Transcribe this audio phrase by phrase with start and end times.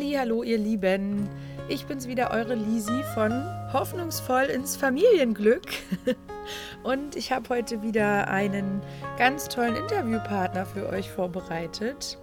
[0.00, 1.28] Hallo ihr Lieben.
[1.68, 3.32] Ich bin's wieder, eure Lisi von
[3.72, 5.66] Hoffnungsvoll ins Familienglück.
[6.84, 8.80] Und ich habe heute wieder einen
[9.18, 12.16] ganz tollen Interviewpartner für euch vorbereitet.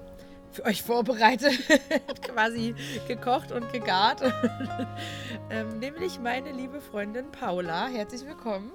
[0.53, 1.51] Für euch vorbereitet,
[2.21, 2.75] quasi
[3.09, 4.21] gekocht und gegart.
[5.49, 7.87] ähm, nämlich meine liebe Freundin Paula.
[7.87, 8.71] Herzlich willkommen.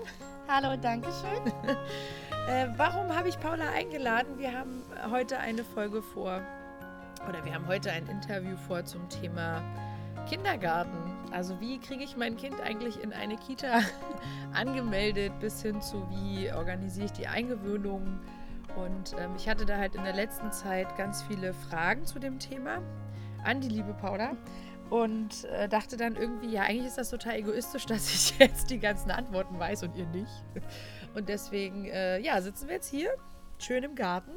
[0.47, 1.53] Hallo, danke schön.
[2.51, 4.39] äh, warum habe ich Paula eingeladen?
[4.39, 6.43] Wir haben heute eine Folge vor
[7.29, 9.63] oder wir haben heute ein Interview vor zum Thema
[10.29, 11.13] Kindergarten.
[11.33, 13.81] Also wie kriege ich mein Kind eigentlich in eine Kita
[14.53, 18.21] angemeldet, bis hin zu wie organisiere ich die Eingewöhnung.
[18.77, 22.39] Und ähm, ich hatte da halt in der letzten Zeit ganz viele Fragen zu dem
[22.39, 22.83] Thema
[23.45, 24.37] an die liebe Paula
[24.91, 28.79] und äh, dachte dann irgendwie, ja, eigentlich ist das total egoistisch, dass ich jetzt die
[28.79, 30.45] ganzen Antworten weiß und ihr nicht.
[31.15, 33.11] Und deswegen, äh, ja, sitzen wir jetzt hier,
[33.59, 34.33] schön im Garten.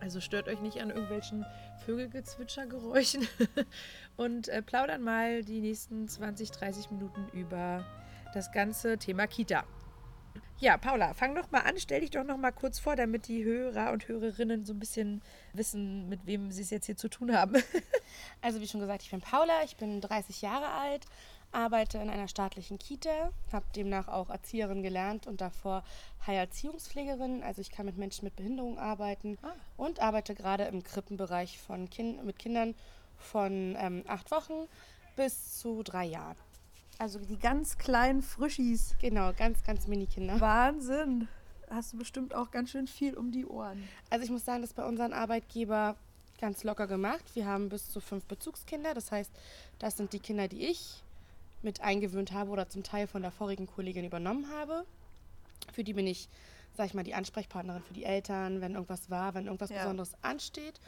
[0.00, 1.46] Also stört euch nicht an irgendwelchen
[1.86, 3.26] Vögelgezwitschergeräuschen
[4.16, 7.84] und äh, plaudern mal die nächsten 20, 30 Minuten über
[8.34, 9.64] das ganze Thema Kita.
[10.62, 13.42] Ja, Paula, fang doch mal an, stell dich doch noch mal kurz vor, damit die
[13.42, 15.20] Hörer und Hörerinnen so ein bisschen
[15.52, 17.60] wissen, mit wem sie es jetzt hier zu tun haben.
[18.40, 21.04] also wie schon gesagt, ich bin Paula, ich bin 30 Jahre alt,
[21.52, 25.84] arbeite in einer staatlichen Kita, habe demnach auch Erzieherin gelernt und davor
[26.26, 27.42] Heilerziehungspflegerin.
[27.42, 29.52] Also ich kann mit Menschen mit Behinderung arbeiten ah.
[29.76, 32.74] und arbeite gerade im Krippenbereich von kind mit Kindern
[33.16, 34.66] von ähm, acht Wochen
[35.16, 36.36] bis zu drei Jahren.
[36.98, 38.94] Also die ganz kleinen Frischis.
[39.00, 40.40] Genau, ganz, ganz Mini-Kinder.
[40.40, 41.28] Wahnsinn.
[41.70, 43.88] Hast du bestimmt auch ganz schön viel um die Ohren.
[44.10, 45.96] Also ich muss sagen, das ist bei unseren Arbeitgeber
[46.40, 47.24] ganz locker gemacht.
[47.34, 48.94] Wir haben bis zu fünf Bezugskinder.
[48.94, 49.32] Das heißt,
[49.78, 51.02] das sind die Kinder, die ich
[51.62, 54.84] mit eingewöhnt habe oder zum Teil von der vorigen Kollegin übernommen habe.
[55.72, 56.28] Für die bin ich,
[56.76, 59.78] sag ich mal, die Ansprechpartnerin für die Eltern, wenn irgendwas war, wenn irgendwas ja.
[59.78, 60.80] Besonderes ansteht.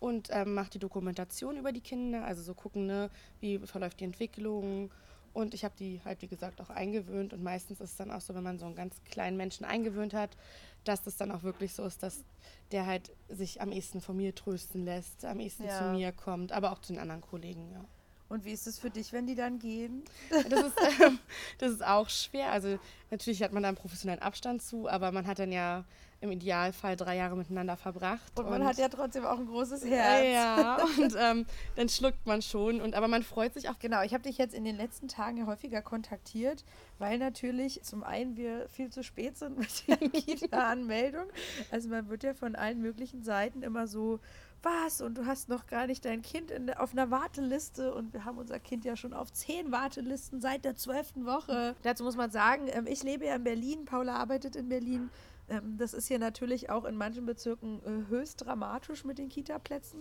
[0.00, 3.08] Und ähm, mache die Dokumentation über die Kinder, also so gucken, ne,
[3.38, 4.90] wie verläuft die Entwicklung.
[5.32, 7.32] Und ich habe die halt, wie gesagt, auch eingewöhnt.
[7.32, 10.12] Und meistens ist es dann auch so, wenn man so einen ganz kleinen Menschen eingewöhnt
[10.12, 10.36] hat,
[10.84, 12.24] dass das dann auch wirklich so ist, dass
[12.72, 15.78] der halt sich am ehesten von mir trösten lässt, am ehesten ja.
[15.78, 17.84] zu mir kommt, aber auch zu den anderen Kollegen, ja.
[18.32, 20.04] Und wie ist es für dich, wenn die dann gehen?
[20.30, 21.18] Das ist, ähm,
[21.58, 22.50] das ist auch schwer.
[22.50, 22.78] Also
[23.10, 25.84] natürlich hat man da einen professionellen Abstand zu, aber man hat dann ja
[26.22, 28.32] im Idealfall drei Jahre miteinander verbracht.
[28.38, 30.24] Und man und, hat ja trotzdem auch ein großes Herz.
[30.32, 31.44] Ja, und ähm,
[31.76, 32.80] dann schluckt man schon.
[32.80, 33.78] Und, aber man freut sich auch.
[33.78, 36.64] Genau, ich habe dich jetzt in den letzten Tagen ja häufiger kontaktiert,
[36.98, 41.26] weil natürlich zum einen wir viel zu spät sind mit der Kita-Anmeldung.
[41.70, 44.20] Also man wird ja von allen möglichen Seiten immer so
[44.62, 48.24] was und du hast noch gar nicht dein Kind in, auf einer Warteliste und wir
[48.24, 51.74] haben unser Kind ja schon auf zehn Wartelisten seit der zwölften Woche.
[51.82, 55.10] Dazu muss man sagen, ähm, ich lebe ja in Berlin, Paula arbeitet in Berlin.
[55.48, 60.00] Ähm, das ist hier natürlich auch in manchen Bezirken äh, höchst dramatisch mit den Kita-Plätzen.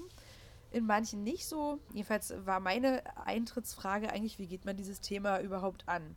[0.72, 1.80] In manchen nicht so.
[1.94, 6.16] Jedenfalls war meine Eintrittsfrage eigentlich, wie geht man dieses Thema überhaupt an?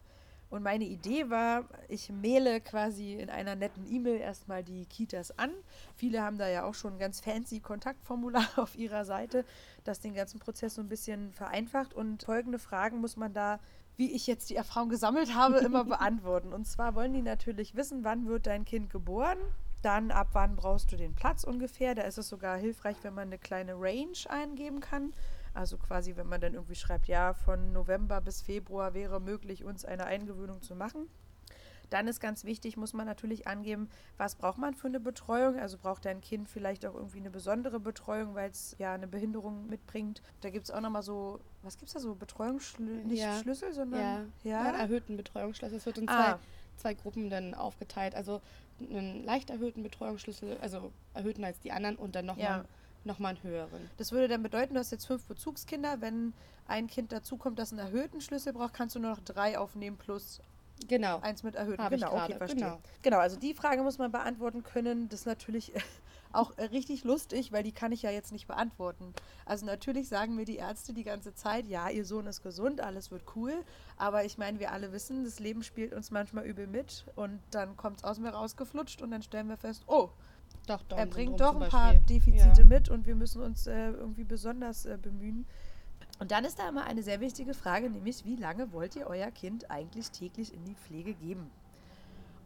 [0.55, 5.51] Und meine Idee war, ich maile quasi in einer netten E-Mail erstmal die Kitas an.
[5.97, 9.45] Viele haben da ja auch schon ein ganz fancy Kontaktformular auf ihrer Seite,
[9.83, 11.93] das den ganzen Prozess so ein bisschen vereinfacht.
[11.93, 13.59] Und folgende Fragen muss man da,
[13.97, 16.53] wie ich jetzt die Erfahrung gesammelt habe, immer beantworten.
[16.53, 19.39] Und zwar wollen die natürlich wissen, wann wird dein Kind geboren?
[19.83, 21.97] Dann ab wann brauchst du den Platz ungefähr?
[21.97, 25.13] Da ist es sogar hilfreich, wenn man eine kleine Range eingeben kann.
[25.55, 29.85] Also quasi, wenn man dann irgendwie schreibt, ja, von November bis Februar wäre möglich, uns
[29.85, 31.09] eine Eingewöhnung zu machen.
[31.91, 35.61] Dann ist ganz wichtig, muss man natürlich angeben, was braucht man für eine Betreuung.
[35.61, 39.69] Also braucht dein Kind vielleicht auch irgendwie eine besondere Betreuung, weil es ja eine Behinderung
[39.69, 40.21] mitbringt.
[40.41, 42.17] Da gibt es auch nochmal so, was gibt es da so?
[42.17, 43.39] Betreuungsschlüssel, nicht ja.
[43.39, 44.51] Schlüssel, sondern ja.
[44.51, 44.63] Ja?
[44.63, 45.79] einen erhöhten Betreuungsschlüssel.
[45.79, 46.13] Es wird in ah.
[46.15, 46.39] zwei,
[46.77, 48.17] zwei Gruppen dann aufgeteilt.
[48.17, 48.41] Also
[48.81, 52.65] einen leicht erhöhten Betreuungsschlüssel, also erhöhten als die anderen und dann nochmal ja
[53.07, 53.91] nochmal einen höheren.
[53.97, 56.01] Das würde dann bedeuten, du hast jetzt fünf Bezugskinder.
[56.01, 56.33] Wenn
[56.67, 60.41] ein Kind dazukommt, das einen erhöhten Schlüssel braucht, kannst du nur noch drei aufnehmen plus
[60.89, 61.21] genau.
[61.21, 61.89] eins mit erhöhten.
[61.91, 62.61] Genau, okay, verstehe.
[62.61, 62.81] Genau.
[63.03, 65.09] genau, also die Frage muss man beantworten können.
[65.09, 65.73] Das ist natürlich
[66.33, 69.15] auch richtig lustig, weil die kann ich ja jetzt nicht beantworten.
[69.45, 73.11] Also natürlich sagen mir die Ärzte die ganze Zeit, ja, ihr Sohn ist gesund, alles
[73.11, 73.53] wird cool.
[73.97, 77.77] Aber ich meine, wir alle wissen, das Leben spielt uns manchmal übel mit und dann
[77.77, 80.11] kommt es aus mir rausgeflutscht und dann stellen wir fest, oh,
[80.67, 82.65] doch, er bringt doch ein paar Defizite ja.
[82.65, 85.47] mit und wir müssen uns äh, irgendwie besonders äh, bemühen.
[86.21, 89.31] Und dann ist da immer eine sehr wichtige Frage, nämlich wie lange wollt ihr euer
[89.31, 91.51] Kind eigentlich täglich in die Pflege geben?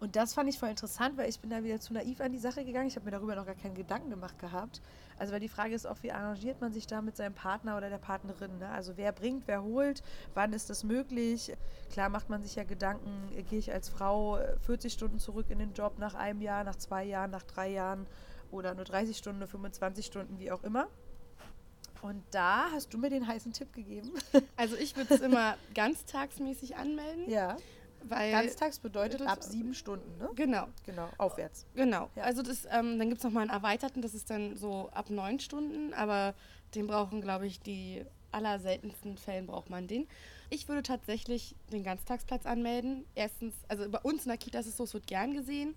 [0.00, 2.38] Und das fand ich voll interessant, weil ich bin da wieder zu naiv an die
[2.38, 2.86] Sache gegangen.
[2.86, 4.80] Ich habe mir darüber noch gar keinen Gedanken gemacht gehabt.
[5.18, 7.90] Also weil die Frage ist auch, wie arrangiert man sich da mit seinem Partner oder
[7.90, 8.58] der Partnerin?
[8.58, 8.68] Ne?
[8.68, 10.02] Also wer bringt, wer holt,
[10.34, 11.52] wann ist das möglich?
[11.90, 15.72] Klar macht man sich ja Gedanken, gehe ich als Frau 40 Stunden zurück in den
[15.72, 18.06] Job nach einem Jahr, nach zwei Jahren, nach drei Jahren
[18.52, 20.86] oder nur 30 Stunden, nur 25 Stunden, wie auch immer.
[22.00, 24.12] Und da hast du mir den heißen Tipp gegeben.
[24.56, 27.28] Also ich würde es immer ganztagsmäßig anmelden.
[27.28, 27.56] ja.
[28.04, 30.28] Weil Ganztags bedeutet das- ab sieben Stunden, ne?
[30.34, 31.66] Genau, Genau, aufwärts.
[31.74, 32.08] genau.
[32.16, 32.22] Ja.
[32.24, 35.40] Also das, ähm, dann gibt es nochmal einen erweiterten, das ist dann so ab neun
[35.40, 36.34] Stunden, aber
[36.74, 40.06] den brauchen, glaube ich, die allerseltensten Fällen braucht man den.
[40.50, 43.04] Ich würde tatsächlich den Ganztagsplatz anmelden.
[43.14, 45.74] Erstens, also bei uns in der Kita ist es so, es wird gern gesehen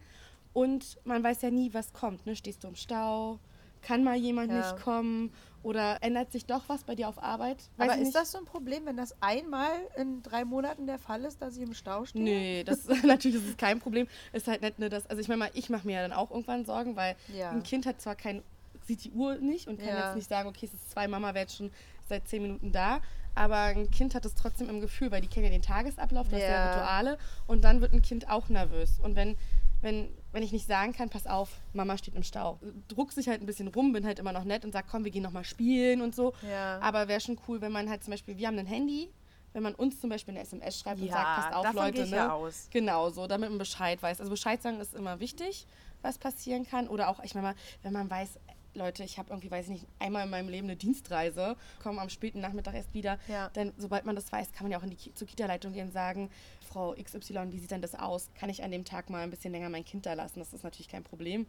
[0.53, 2.25] und man weiß ja nie, was kommt.
[2.25, 2.35] Ne?
[2.35, 3.39] Stehst du im Stau?
[3.81, 4.57] Kann mal jemand Ja.
[4.59, 5.31] nicht kommen?
[5.63, 7.57] Oder ändert sich doch was bei dir auf Arbeit?
[7.77, 8.15] Weiß Aber ist nicht.
[8.15, 11.61] das so ein Problem, wenn das einmal in drei Monaten der Fall ist, dass ich
[11.61, 12.23] im Stau stehe?
[12.23, 14.07] Nee, das ist natürlich ist es kein Problem.
[14.33, 15.05] Ist halt nicht nur das.
[15.07, 17.51] Also ich meine mal, ich mache mir ja dann auch irgendwann Sorgen, weil Ja.
[17.51, 18.41] ein Kind hat zwar kein,
[18.87, 20.05] sieht die Uhr nicht und kann Ja.
[20.07, 21.69] jetzt nicht sagen, okay, es ist zwei, Mama wäre jetzt schon
[22.09, 22.99] seit zehn Minuten da.
[23.35, 26.41] Aber ein Kind hat es trotzdem im Gefühl, weil die kennen ja den Tagesablauf, das
[26.41, 26.47] ja.
[26.49, 26.71] Ja.
[26.73, 27.17] Rituale.
[27.45, 28.99] Und dann wird ein Kind auch nervös.
[28.99, 29.37] Und wenn,
[29.81, 33.41] wenn, wenn ich nicht sagen kann, pass auf, Mama steht im Stau, druck sich halt
[33.41, 36.01] ein bisschen rum, bin halt immer noch nett und sag, komm, wir gehen nochmal spielen
[36.01, 36.33] und so.
[36.47, 36.79] Ja.
[36.79, 39.09] Aber wäre schon cool, wenn man halt zum Beispiel, wir haben ein Handy,
[39.53, 41.93] wenn man uns zum Beispiel eine SMS schreibt und Ja, sagt, passt auf, davon Leute,
[41.93, 42.17] gehe ich ne?
[42.17, 42.67] ja aus.
[42.71, 44.19] Genau, so, damit man Bescheid weiß.
[44.19, 45.65] Also Bescheid sagen ist immer wichtig,
[46.01, 46.87] was passieren kann.
[46.87, 48.39] Oder auch, ich meine mal, wenn man weiß,
[48.73, 52.09] Leute, ich habe irgendwie, weiß ich nicht, einmal in meinem Leben eine Dienstreise, komme am
[52.09, 53.19] späten Nachmittag erst wieder.
[53.27, 53.49] Ja.
[53.53, 55.87] Dann, sobald man das weiß, kann man ja auch in die, Ki- zur Kita-Leitung gehen
[55.87, 56.29] und sagen,
[56.69, 58.29] Frau XY, wie sieht denn das aus?
[58.35, 60.39] Kann ich an dem Tag mal ein bisschen länger mein Kind da lassen?
[60.39, 61.45] Das ist natürlich kein Problem.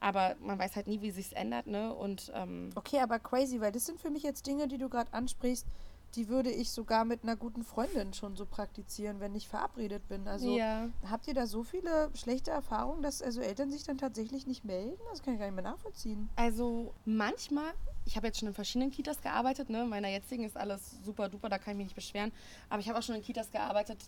[0.00, 1.94] Aber man weiß halt nie, wie sich ändert, ne?
[1.94, 5.10] Und ähm, Okay, aber crazy, weil das sind für mich jetzt Dinge, die du gerade
[5.14, 5.66] ansprichst,
[6.16, 10.26] die würde ich sogar mit einer guten Freundin schon so praktizieren, wenn ich verabredet bin.
[10.26, 10.88] Also ja.
[11.08, 14.96] habt ihr da so viele schlechte Erfahrungen, dass also Eltern sich dann tatsächlich nicht melden?
[15.10, 16.30] Das kann ich gar nicht mehr nachvollziehen.
[16.34, 17.72] Also manchmal,
[18.06, 19.84] ich habe jetzt schon in verschiedenen Kitas gearbeitet, ne?
[19.84, 22.32] Meiner jetzigen ist alles super duper, da kann ich mich nicht beschweren.
[22.70, 23.98] Aber ich habe auch schon in Kitas gearbeitet,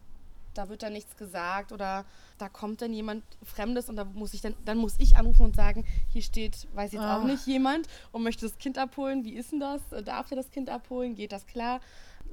[0.58, 2.04] da wird dann nichts gesagt oder
[2.38, 5.56] da kommt dann jemand Fremdes und da muss ich dann, dann muss ich anrufen und
[5.56, 7.24] sagen, hier steht, weiß jetzt auch Ah.
[7.24, 9.24] nicht jemand und möchte das Kind abholen.
[9.24, 9.80] Wie ist denn das?
[10.04, 11.14] Darf er das Kind abholen?
[11.14, 11.80] Geht das klar?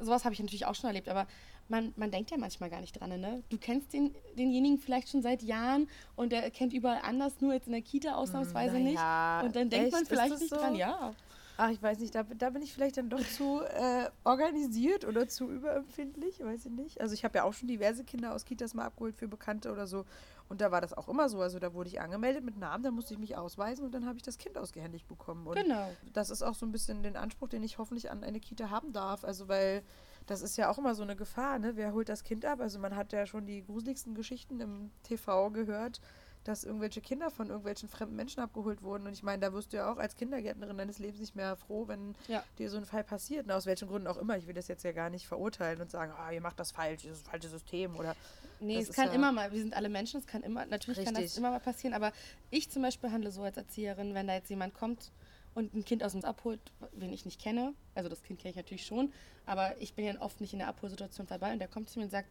[0.01, 1.27] Sowas habe ich natürlich auch schon erlebt, aber
[1.67, 3.41] man, man denkt ja manchmal gar nicht dran, ne?
[3.49, 7.67] Du kennst den, denjenigen vielleicht schon seit Jahren und der kennt überall anders, nur jetzt
[7.67, 8.95] in der Kita ausnahmsweise nicht.
[8.95, 10.11] naja, Und dann denkt man echt?
[10.11, 10.57] Ist vielleicht nicht so?
[10.57, 11.13] dran, ja.
[11.57, 15.27] Ach, ich weiß nicht, da, da bin ich vielleicht dann doch zu äh, organisiert oder
[15.27, 16.99] zu überempfindlich, weiß ich nicht.
[17.01, 19.87] Also ich habe ja auch schon diverse Kinder aus Kitas mal abgeholt für Bekannte oder
[19.87, 20.05] so.
[20.49, 21.41] Und da war das auch immer so.
[21.41, 24.17] Also da wurde ich angemeldet mit Namen, dann musste ich mich ausweisen und dann habe
[24.17, 25.47] ich das Kind ausgehändigt bekommen.
[25.47, 25.89] Und Genau.
[26.13, 28.91] das ist auch so ein bisschen den Anspruch, den ich hoffentlich an eine Kita haben
[28.93, 29.23] darf.
[29.23, 29.81] Also weil
[30.25, 31.75] das ist ja auch immer so eine Gefahr, ne?
[31.75, 32.59] Wer holt das Kind ab?
[32.59, 36.01] Also man hat ja schon die gruseligsten Geschichten im TV gehört,
[36.45, 39.05] dass irgendwelche Kinder von irgendwelchen fremden Menschen abgeholt wurden.
[39.07, 41.87] Und ich meine, da wirst du ja auch als Kindergärtnerin deines Lebens nicht mehr froh,
[41.87, 42.43] wenn Ja.
[42.57, 43.45] dir so ein Fall passiert.
[43.45, 44.37] Und aus welchen Gründen auch immer.
[44.37, 47.03] Ich will das jetzt ja gar nicht verurteilen und sagen, ah, ihr macht das falsch,
[47.03, 48.15] das ist das falsche System oder
[48.59, 51.13] Nee, es kann ja- immer mal, wir sind alle Menschen, es kann immer, natürlich kann
[51.13, 51.37] das Richtig.
[51.39, 52.13] immer mal passieren, aber
[52.51, 55.11] ich zum Beispiel handle so als Erzieherin, wenn da jetzt jemand kommt
[55.55, 56.61] und ein Kind aus uns abholt,
[56.93, 59.11] wen ich nicht kenne, also das Kind kenne ich natürlich schon,
[59.45, 62.05] aber ich bin ja oft nicht in der Abholsituation dabei und der kommt zu mir
[62.05, 62.29] und sagt,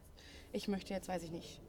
[0.53, 1.61] ich möchte jetzt, weiß ich nicht,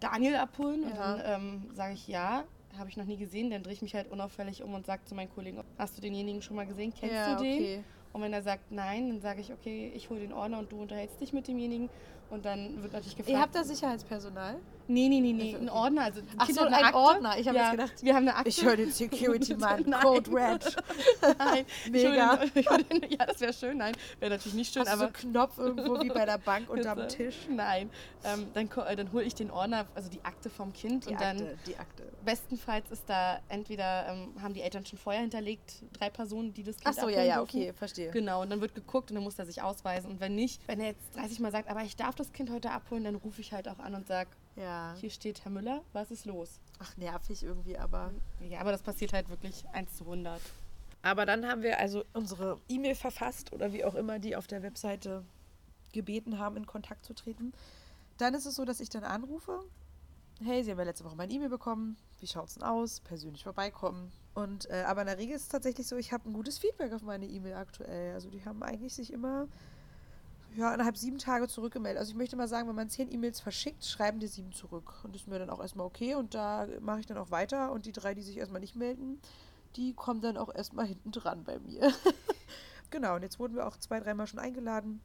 [0.00, 1.16] Daniel abholen und Ja.
[1.16, 2.44] dann ähm, sage ich ja,
[2.76, 5.14] habe ich noch nie gesehen, dann drehe ich mich halt unauffällig um und sage zu
[5.14, 7.62] meinen Kollegen, hast du denjenigen schon mal gesehen, kennst Ja, du den?
[7.62, 7.84] okay.
[8.12, 10.80] Und wenn er sagt nein, dann sage ich, okay, ich hole den Ordner und du
[10.80, 11.90] unterhältst dich mit demjenigen.
[12.30, 13.30] Und dann wird natürlich gefragt.
[13.36, 14.56] Ihr habt da Sicherheitspersonal?
[14.88, 15.78] Nee, nee, nee, nee, Also, ein okay.
[15.78, 16.02] Ordner.
[16.02, 16.94] Also Ach so, ein Akte.
[16.96, 17.38] Ordner.
[17.38, 18.48] Ich habe ja, jetzt gedacht, wir haben eine Akte.
[18.48, 19.90] Ich höre den Security-Mann.
[20.00, 20.76] Code Red.
[21.38, 22.38] Nein, Mega.
[22.54, 23.78] Ich ich ja, das wäre schön.
[23.78, 25.14] Nein, wäre natürlich nicht schön, Hast du so aber.
[25.14, 27.16] einen Knopf irgendwo wie bei der Bank unterm Bitte.
[27.16, 27.36] Tisch?
[27.50, 27.90] Nein,
[28.24, 31.20] ähm, dann, äh, dann hole ich den Ordner, also die Akte vom Kind Die und
[31.20, 32.02] dann Akte, die Akte.
[32.24, 36.76] bestenfalls ist da entweder ähm, haben die Eltern schon vorher hinterlegt drei Personen, die das
[36.76, 37.58] Kind Ach so, ja, ja, dürfen.
[37.58, 38.10] okay, verstehe.
[38.12, 40.10] Genau, und dann wird geguckt und dann muss er sich ausweisen.
[40.12, 42.70] Und wenn nicht, wenn er jetzt 30 Mal sagt, aber ich darf das Kind heute
[42.70, 44.94] abholen, dann rufe ich halt auch an und sage, Ja.
[45.00, 46.58] hier steht Herr Müller, was ist los?
[46.78, 48.12] Ach, nervig irgendwie, aber.
[48.40, 50.40] Ja, aber das passiert halt wirklich 1 zu 100.
[51.02, 54.62] Aber dann haben wir also unsere E-Mail verfasst oder wie auch immer die auf der
[54.62, 55.24] Webseite
[55.92, 57.52] gebeten haben, in Kontakt zu treten.
[58.18, 59.60] Dann ist es so, dass ich dann anrufe.
[60.42, 61.96] Hey, Sie haben ja letzte Woche mein E-Mail bekommen.
[62.20, 63.00] Wie schaut's denn aus?
[63.00, 64.12] Persönlich vorbeikommen.
[64.34, 66.92] Und äh, aber in der Regel ist es tatsächlich so, ich habe ein gutes Feedback
[66.92, 68.12] auf meine E-Mail aktuell.
[68.14, 69.48] Also die haben eigentlich sich immer
[70.56, 71.98] ja, innerhalb sieben Tage zurückgemeldet.
[71.98, 74.94] Also ich möchte mal sagen, wenn man zehn E-Mails verschickt, schreiben die sieben zurück.
[75.04, 77.72] Und das ist mir dann auch erstmal okay und da mache ich dann auch weiter.
[77.72, 79.20] Und die drei, die sich erstmal nicht melden,
[79.76, 81.92] die kommen dann auch erstmal hinten dran bei mir.
[82.90, 85.00] genau, und jetzt wurden wir auch zwei, dreimal schon eingeladen.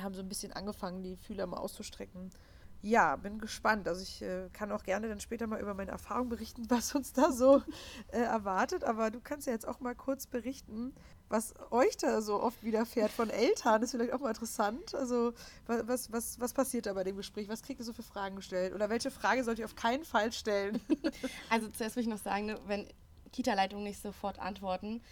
[0.00, 2.30] Haben so ein bisschen angefangen, die Fühler mal auszustrecken.
[2.82, 3.86] Ja, bin gespannt.
[3.86, 7.12] Also ich äh, kann auch gerne dann später mal über meine Erfahrung berichten, was uns
[7.12, 7.62] da so
[8.08, 8.82] äh, erwartet.
[8.82, 10.92] Aber du kannst ja jetzt auch mal kurz berichten,
[11.34, 13.82] was euch da so oft widerfährt von Eltern.
[13.82, 14.94] Ist vielleicht auch mal interessant.
[14.94, 15.32] Also
[15.66, 17.48] wa- was, was, was passiert da bei dem Gespräch?
[17.48, 18.72] Was kriegt ihr so für Fragen gestellt?
[18.74, 20.80] Oder welche Frage sollt ihr auf keinen Fall stellen?
[21.50, 22.86] Also zuerst will ich noch sagen, ne, wenn
[23.32, 25.02] Kita-Leitungen nicht sofort antworten,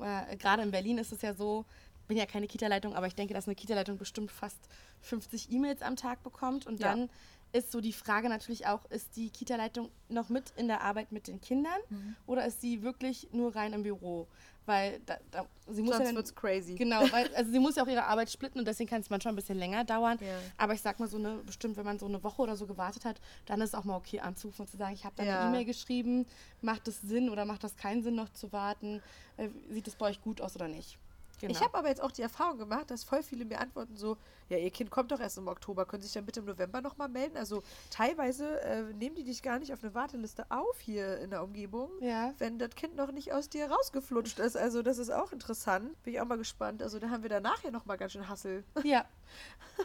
[0.00, 1.64] äh, gerade in Berlin ist es ja so,
[2.08, 4.68] bin ja keine Kita-Leitung, aber ich denke, dass eine Kita-Leitung bestimmt fast
[5.00, 6.92] 50 E-Mails am Tag bekommt und Ja.
[6.92, 7.10] dann
[7.54, 11.26] ist so die Frage natürlich auch, ist die Kita-Leitung noch mit in der Arbeit mit
[11.28, 12.16] den Kindern Mhm.
[12.26, 14.26] oder ist sie wirklich nur rein im Büro?
[14.64, 16.76] Weil da, da, sie muss ja Sonst dann, wird's crazy.
[16.76, 19.32] Genau, weil also sie muss ja auch ihre Arbeit splitten und deswegen kann es manchmal
[19.34, 20.16] ein bisschen länger dauern.
[20.22, 20.38] Ja.
[20.56, 23.04] Aber ich sag mal so eine, bestimmt, wenn man so eine Woche oder so gewartet
[23.04, 25.40] hat, dann ist es auch mal okay anzurufen und zu sagen, ich habe da Ja.
[25.40, 26.24] eine E-Mail geschrieben,
[26.62, 29.02] macht es Sinn oder macht das keinen Sinn noch zu warten?
[29.36, 30.96] Äh, sieht es bei euch gut aus oder nicht?
[31.42, 31.52] Genau.
[31.54, 34.16] Ich habe aber jetzt auch die Erfahrung gemacht, dass voll viele mir antworten so,
[34.48, 36.80] ja, ihr Kind kommt doch erst im Oktober, können Sie sich dann bitte im November
[36.80, 37.36] nochmal melden?
[37.36, 41.42] Also teilweise äh, nehmen die dich gar nicht auf eine Warteliste auf hier in der
[41.42, 42.32] Umgebung, Ja.
[42.38, 44.56] wenn das Kind noch nicht aus dir rausgeflutscht ist.
[44.56, 46.00] Also das ist auch interessant.
[46.04, 46.80] Bin ich auch mal gespannt.
[46.80, 48.62] Also da haben wir danach ja nochmal ganz schön Hassel.
[48.84, 49.04] Ja.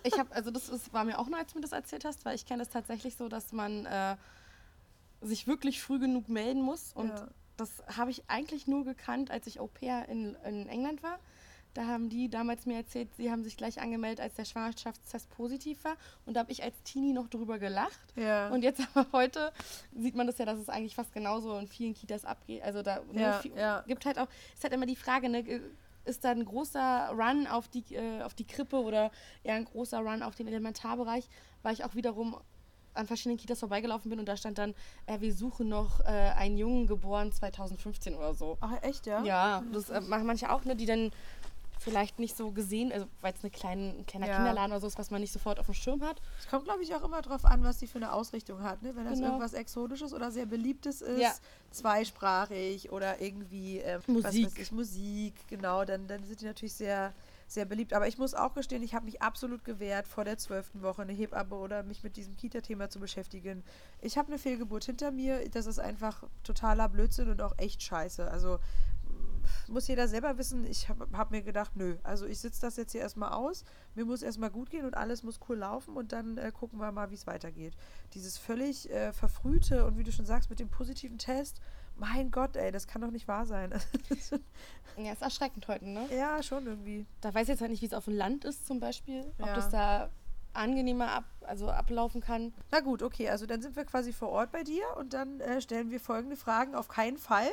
[0.04, 2.24] Ich habe, also das ist, war mir auch neu, als du mir das erzählt hast,
[2.24, 4.16] weil ich kenne es tatsächlich so, dass man äh,
[5.22, 6.92] sich wirklich früh genug melden muss.
[6.94, 7.28] Und Ja.
[7.56, 11.18] das habe ich eigentlich nur gekannt, als ich Au pair in, in England war.
[11.78, 15.84] Da haben die damals mir erzählt, sie haben sich gleich angemeldet, als der Schwangerschaftstest positiv
[15.84, 15.96] war.
[16.26, 18.16] Und da habe ich als Teenie noch drüber gelacht.
[18.16, 18.50] Ja.
[18.50, 19.52] Und jetzt aber heute
[19.96, 22.64] sieht man das ja, dass es eigentlich fast genauso in vielen Kitas abgeht.
[22.64, 23.84] Also da nur Ja, viel, ja.
[23.86, 25.62] gibt halt auch, ist halt immer die Frage, ne,
[26.04, 29.12] ist da ein großer Run auf die, äh, auf die Krippe oder
[29.44, 31.30] eher ein großer Run auf den Elementarbereich,
[31.62, 32.38] weil ich auch wiederum
[32.96, 34.74] an verschiedenen Kitas vorbeigelaufen bin und da stand dann,
[35.06, 38.58] äh, wir suchen noch äh, einen Jungen geboren 2015 oder so.
[38.62, 39.24] Ach, echt, ja?
[39.24, 41.12] Ja, das äh, machen manche auch, ne, die dann
[41.80, 44.36] vielleicht nicht so gesehen, also weil es eine kleine, ein kleiner Ja.
[44.36, 46.22] Kinderladen oder so ist, was man nicht sofort auf dem Schirm hat.
[46.40, 48.82] Es kommt, glaube ich, auch immer drauf an, was die für eine Ausrichtung hat.
[48.82, 48.96] Ne?
[48.96, 49.28] Wenn das Genau.
[49.28, 51.34] irgendwas Exotisches oder sehr Beliebtes ist, Ja.
[51.72, 54.52] zweisprachig oder irgendwie ähm, Musik.
[54.60, 57.14] ich, Musik, genau, dann, dann sind die natürlich sehr,
[57.48, 57.94] sehr beliebt.
[57.94, 61.14] Aber ich muss auch gestehen, ich habe mich absolut gewehrt, vor der zwölften Woche eine
[61.14, 63.64] Hebamme oder mich mit diesem Kita-Thema zu beschäftigen.
[64.02, 65.48] Ich habe eine Fehlgeburt hinter mir.
[65.50, 68.30] Das ist einfach totaler Blödsinn und auch echt scheiße.
[68.30, 68.60] Also
[69.68, 70.66] muss jeder selber wissen.
[70.66, 73.64] Ich habe hab mir gedacht, nö, also ich sitze das jetzt hier erstmal aus.
[73.96, 76.92] Mir muss erstmal gut gehen und alles muss cool laufen und dann äh, gucken wir
[76.92, 77.74] mal, wie es weitergeht.
[78.14, 81.60] Dieses völlig äh, verfrühte und wie du schon sagst, mit dem positiven Test,
[81.96, 83.74] mein Gott, ey, das kann doch nicht wahr sein.
[84.98, 86.08] Ja, ist erschreckend heute, ne?
[86.12, 87.06] ja, schon irgendwie.
[87.22, 89.32] Da weiß ich jetzt halt nicht, wie es auf dem Land ist zum Beispiel.
[89.40, 89.54] Ob Ja.
[89.56, 90.10] das da
[90.54, 92.52] angenehmer ab, also ablaufen kann.
[92.72, 95.62] Na gut, okay, also dann sind wir quasi vor Ort bei dir und dann äh,
[95.62, 96.74] stellen wir folgende Fragen.
[96.74, 97.50] Auf keinen Fall.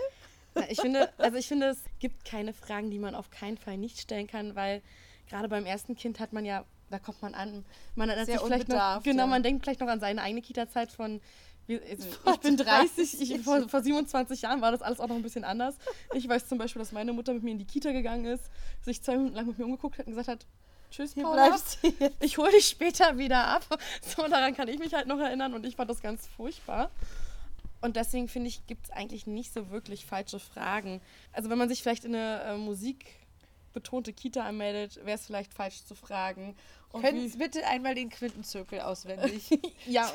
[0.68, 4.00] Ich finde, also ich finde, es gibt keine Fragen, die man auf keinen Fall nicht
[4.00, 4.82] stellen kann, weil
[5.28, 8.68] gerade beim ersten Kind hat man ja, da kommt man an, man Sehr sich vielleicht
[8.68, 9.26] noch, genau, ja.
[9.26, 11.20] man denkt vielleicht noch an seine eigene Kita-Zeit von
[12.22, 13.30] Vor ich bin 30, 30.
[13.30, 15.76] ich, vor, vor 27 Jahren war das alles auch noch ein bisschen anders.
[16.12, 18.44] Ich weiß zum Beispiel, dass meine Mutter mit mir in die Kita gegangen ist,
[18.82, 20.46] sich zwei Minuten lang mit mir umgeguckt hat und gesagt hat,
[20.90, 21.78] tschüss, Hier Paula, bleibst
[22.20, 23.64] ich hole dich später wieder ab.
[24.02, 26.90] So, daran kann ich mich halt noch erinnern und ich fand das ganz furchtbar.
[27.84, 31.02] Und deswegen finde ich, gibt es eigentlich nicht so wirklich falsche Fragen.
[31.34, 35.84] Also wenn man sich vielleicht in eine äh, musikbetonte Kita anmeldet, wäre es vielleicht falsch
[35.84, 36.56] zu fragen.
[37.00, 39.50] Können Sie bitte einmal den Quintenzirkel auswendig?
[39.86, 40.10] ja,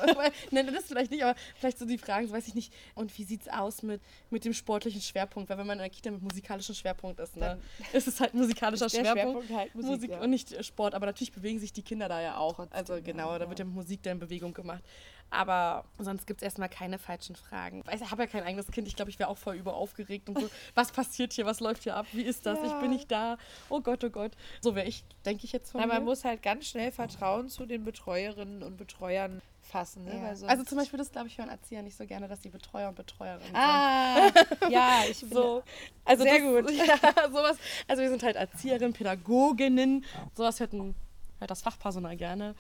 [0.50, 2.74] nein, das vielleicht nicht, aber vielleicht so die Fragen, so weiß ich nicht.
[2.96, 5.50] Und wie sieht's aus mit, mit dem sportlichen Schwerpunkt?
[5.50, 7.60] Weil wenn man in einer Kita mit musikalischem Schwerpunkt ist, ne,
[7.94, 9.46] ist es halt ein musikalischer Schwerpunkt.
[9.46, 10.22] Schwerpunkt halt Musik, ja.
[10.22, 12.56] und nicht Sport, aber natürlich bewegen sich die Kinder da ja auch.
[12.56, 13.50] Trotzdem, also ja, genau, da ja.
[13.50, 14.84] wird ja mit Musik dann Bewegung gemacht.
[15.32, 17.84] Aber sonst gibt es erstmal keine falschen Fragen.
[17.94, 18.88] Ich, ich habe ja kein eigenes Kind.
[18.88, 20.50] Ich glaube, ich wäre auch voll überaufgeregt und so.
[20.74, 21.46] Was passiert hier?
[21.46, 22.08] Was läuft hier ab?
[22.14, 22.58] Wie ist das?
[22.64, 22.80] Ich Ja.
[22.80, 23.38] bin nicht da.
[23.70, 24.32] Oh Gott, oh Gott.
[24.62, 26.06] So wäre ich, denke ich jetzt von Na, man mir.
[26.06, 30.06] muss halt ganz schnell Vertrauen zu den Betreuerinnen und Betreuern fassen.
[30.06, 30.16] Ne?
[30.20, 30.48] Ja.
[30.48, 32.96] Also zum Beispiel, das glaube ich, hören Erzieher nicht so gerne, dass die Betreuer und
[32.96, 34.32] Betreuerinnen Ah,
[34.68, 35.62] ja, ich bin So,
[36.06, 36.72] also Sehr das, gut.
[36.76, 37.58] Ja, sowas.
[37.88, 40.06] Also wir sind halt Erzieherinnen, Pädagoginnen.
[40.34, 40.96] Sowas hört, ein,
[41.38, 42.56] hört das Fachpersonal gerne.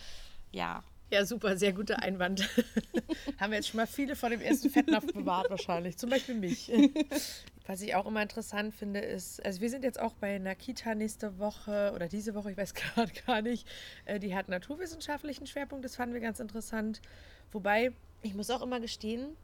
[0.52, 0.84] Ja.
[1.12, 2.48] Ja, super, sehr guter Einwand.
[3.39, 5.98] Haben wir jetzt schon mal viele von dem ersten Fettnapf bewahrt wahrscheinlich.
[5.98, 6.72] Zum Beispiel mich.
[7.66, 10.94] Was ich auch immer interessant finde, ist, also wir sind jetzt auch bei einer Kita
[10.96, 13.68] nächste Woche oder diese Woche, ich weiß gerade gar nicht.
[14.06, 17.01] Äh, Die hat naturwissenschaftlichen Schwerpunkt, das fanden wir ganz interessant.
[17.51, 19.36] Wobei, ich muss auch immer gestehen,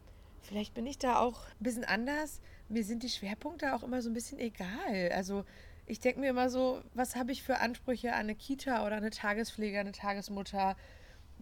[0.42, 2.42] vielleicht bin ich da auch ein bisschen anders.
[2.70, 5.12] Mir sind die Schwerpunkte auch immer so ein bisschen egal.
[5.14, 5.46] Also
[5.88, 9.12] ich denke mir immer so, was habe ich für Ansprüche an eine Kita oder eine
[9.12, 10.76] Tagespflege, eine Tagesmutter?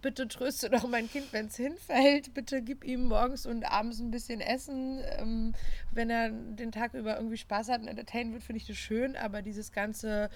[0.03, 2.35] Bitte tröste doch mein Kind, wenn es hinfällt.
[2.35, 5.01] Bitte gib ihm morgens und abends ein bisschen Essen.
[5.17, 5.55] Ähm,
[5.91, 9.15] wenn er den Tag über irgendwie Spaß hat und entertainen wird, finde ich das schön.
[9.15, 10.29] Aber dieses ganze,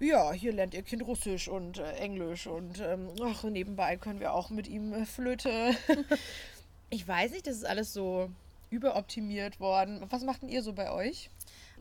[0.00, 4.32] ja, hier lernt ihr Kind Russisch und äh, Englisch und ähm, ach, nebenbei können wir
[4.32, 5.76] auch mit ihm äh, Flöte.
[6.90, 8.30] ich weiß nicht, das ist alles so
[8.70, 10.02] überoptimiert worden.
[10.08, 11.28] Was macht denn ihr so bei euch?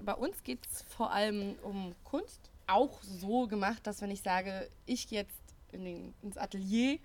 [0.01, 2.51] Bei uns geht es vor allem um Kunst.
[2.67, 5.39] Auch so gemacht, dass wenn ich sage, ich gehe jetzt
[5.71, 6.99] in den, ins Atelier,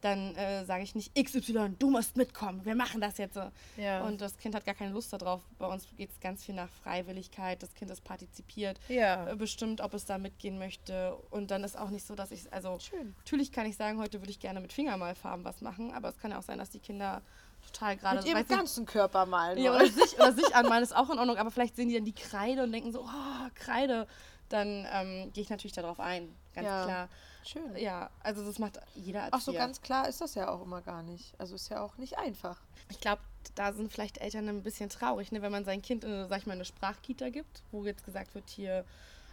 [0.00, 3.50] dann äh, sage ich nicht XY, du musst mitkommen, wir machen das jetzt so.
[3.76, 4.04] Ja.
[4.04, 5.42] Und das Kind hat gar keine Lust darauf.
[5.58, 9.30] Bei uns geht es ganz viel nach Freiwilligkeit, das Kind ist partizipiert, Ja.
[9.30, 11.16] äh, bestimmt, ob es da mitgehen möchte.
[11.30, 13.14] Und dann ist auch nicht so, dass ich, also Schön.
[13.18, 16.30] natürlich kann ich sagen, heute würde ich gerne mit Fingermalfarben was machen, aber es kann
[16.30, 17.22] ja auch sein, dass die Kinder
[17.66, 20.82] total gerade Mit ihrem weiß nicht, ganzen Körper malen ja, oder, sich, oder sich anmalen
[20.82, 23.48] ist auch in Ordnung, aber vielleicht sehen die dann die Kreide und denken so, oh,
[23.54, 24.06] Kreide.
[24.48, 26.84] Dann ähm, gehe ich natürlich darauf ein, ganz Ja.
[26.84, 27.08] klar.
[27.44, 27.76] Schön.
[27.76, 29.38] Ja, also das macht jeder Erzieher.
[29.38, 31.34] Ach so, ganz klar ist das ja auch immer gar nicht.
[31.38, 32.60] Also ist ja auch nicht einfach.
[32.90, 33.22] Ich glaube,
[33.54, 36.46] da sind vielleicht Eltern ein bisschen traurig, ne, wenn man sein Kind in, sag ich
[36.46, 38.84] mal, eine Sprachkita gibt, wo jetzt gesagt wird, hier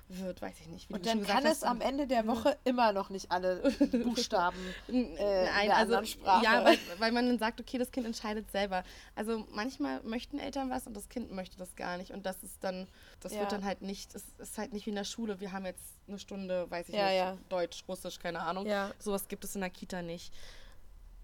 [0.07, 3.09] wird, weiß ich nicht, Und dann kann hast, es am Ende der Woche immer noch
[3.09, 3.57] nicht alle
[4.03, 4.57] Buchstaben.
[4.87, 6.43] Äh, in Nein, der also anderen Sprache.
[6.43, 8.83] ja, weil, weil man dann sagt, okay, das Kind entscheidet selber.
[9.15, 12.63] Also manchmal möchten Eltern was und das Kind möchte das gar nicht und das ist
[12.63, 12.87] dann,
[13.19, 13.39] das Ja.
[13.41, 15.39] wird dann halt nicht, es ist halt nicht wie in der Schule.
[15.39, 17.37] Wir haben jetzt eine Stunde, weiß ich Ja, nicht, ja.
[17.49, 18.67] Deutsch, Russisch, keine Ahnung.
[18.99, 20.31] Sowas gibt es in der Kita nicht.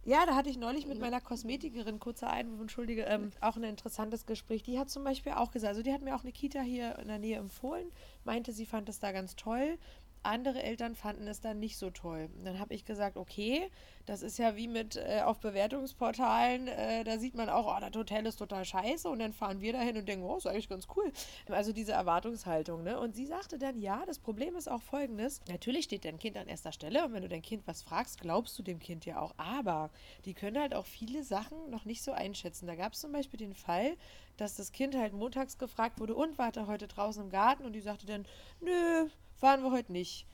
[0.03, 4.25] Ja, da hatte ich neulich mit meiner Kosmetikerin, kurzer Einwurf, entschuldige, ähm, auch ein interessantes
[4.25, 4.63] Gespräch.
[4.63, 7.07] Die hat zum Beispiel auch gesagt, also die hat mir auch eine Kita hier in
[7.07, 7.85] der Nähe empfohlen,
[8.23, 9.77] meinte, sie fand es da ganz toll.
[10.23, 12.29] Andere Eltern fanden es dann nicht so toll.
[12.43, 13.69] Dann habe ich gesagt, okay,
[14.05, 17.95] das ist ja wie mit äh, auf Bewertungsportalen, äh, da sieht man auch, oh, das
[17.95, 20.87] Hotel ist total scheiße und dann fahren wir dahin und denken, oh, ist eigentlich ganz
[20.95, 21.11] cool.
[21.49, 22.99] Also diese Erwartungshaltung, ne?
[22.99, 26.47] Und sie sagte dann, ja, das Problem ist auch folgendes, natürlich steht dein Kind an
[26.47, 29.33] erster Stelle und wenn du dein Kind was fragst, glaubst du dem Kind ja auch,
[29.37, 29.89] aber
[30.25, 32.67] die können halt auch viele Sachen noch nicht so einschätzen.
[32.67, 33.97] Da gab es zum Beispiel den Fall,
[34.37, 37.81] dass das Kind halt montags gefragt wurde, und warte heute draußen im Garten und die
[37.81, 38.25] sagte dann,
[38.59, 39.09] nö,
[39.41, 40.27] fahren wir heute nicht.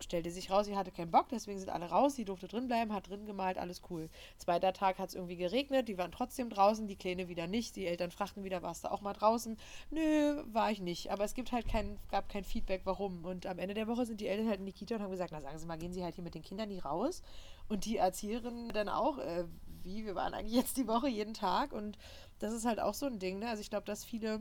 [0.00, 2.16] Stellte sich raus, sie hatte keinen Bock, deswegen sind alle raus.
[2.16, 4.10] Sie durfte drin bleiben, hat drin gemalt, alles cool.
[4.38, 7.76] Zweiter Tag hat es irgendwie geregnet, die waren trotzdem draußen, die Kleine wieder nicht.
[7.76, 9.56] Die Eltern fragten wieder, warst du auch mal draußen?
[9.90, 11.12] Nö, war ich nicht.
[11.12, 13.24] Aber es gibt halt kein, gab kein Feedback, warum.
[13.24, 15.30] Und am Ende der Woche sind die Eltern halt in die Kita und haben gesagt,
[15.32, 17.22] na sagen Sie mal, gehen Sie halt hier mit den Kindern nie raus.
[17.68, 19.44] Und die Erzieherin dann auch, äh,
[19.82, 21.72] wie, wir waren eigentlich jetzt die Woche jeden Tag.
[21.72, 21.98] Und
[22.40, 23.48] das ist halt auch so ein Ding, ne?
[23.48, 24.40] Also ich glaube, dass viele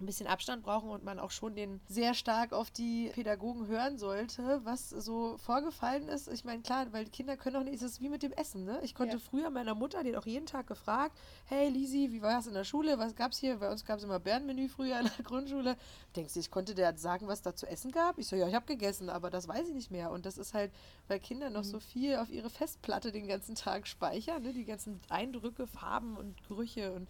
[0.00, 3.98] ein bisschen Abstand brauchen und man auch schon den sehr stark auf die Pädagogen hören
[3.98, 6.28] sollte, was so vorgefallen ist.
[6.32, 8.80] Ich meine, klar, weil Kinder können auch nicht, es ist wie mit dem Essen, ne?
[8.82, 9.22] Ich konnte Ja.
[9.22, 12.54] früher meiner Mutter, die hat auch jeden Tag gefragt, hey Lisi, wie war es in
[12.54, 12.98] der Schule?
[12.98, 13.58] Was gab's hier?
[13.58, 15.76] Bei uns gab es immer Bärenmenü früher in der Grundschule.
[16.16, 18.18] Denkst du, ich konnte der sagen, was da zu essen gab?
[18.18, 20.10] Ich so, ja, ich habe gegessen, aber das weiß ich nicht mehr.
[20.10, 20.72] Und das ist halt,
[21.06, 24.52] weil Kinder noch so viel auf ihre Festplatte den ganzen Tag speichern, ne?
[24.52, 27.08] Die ganzen Eindrücke, Farben und Gerüche und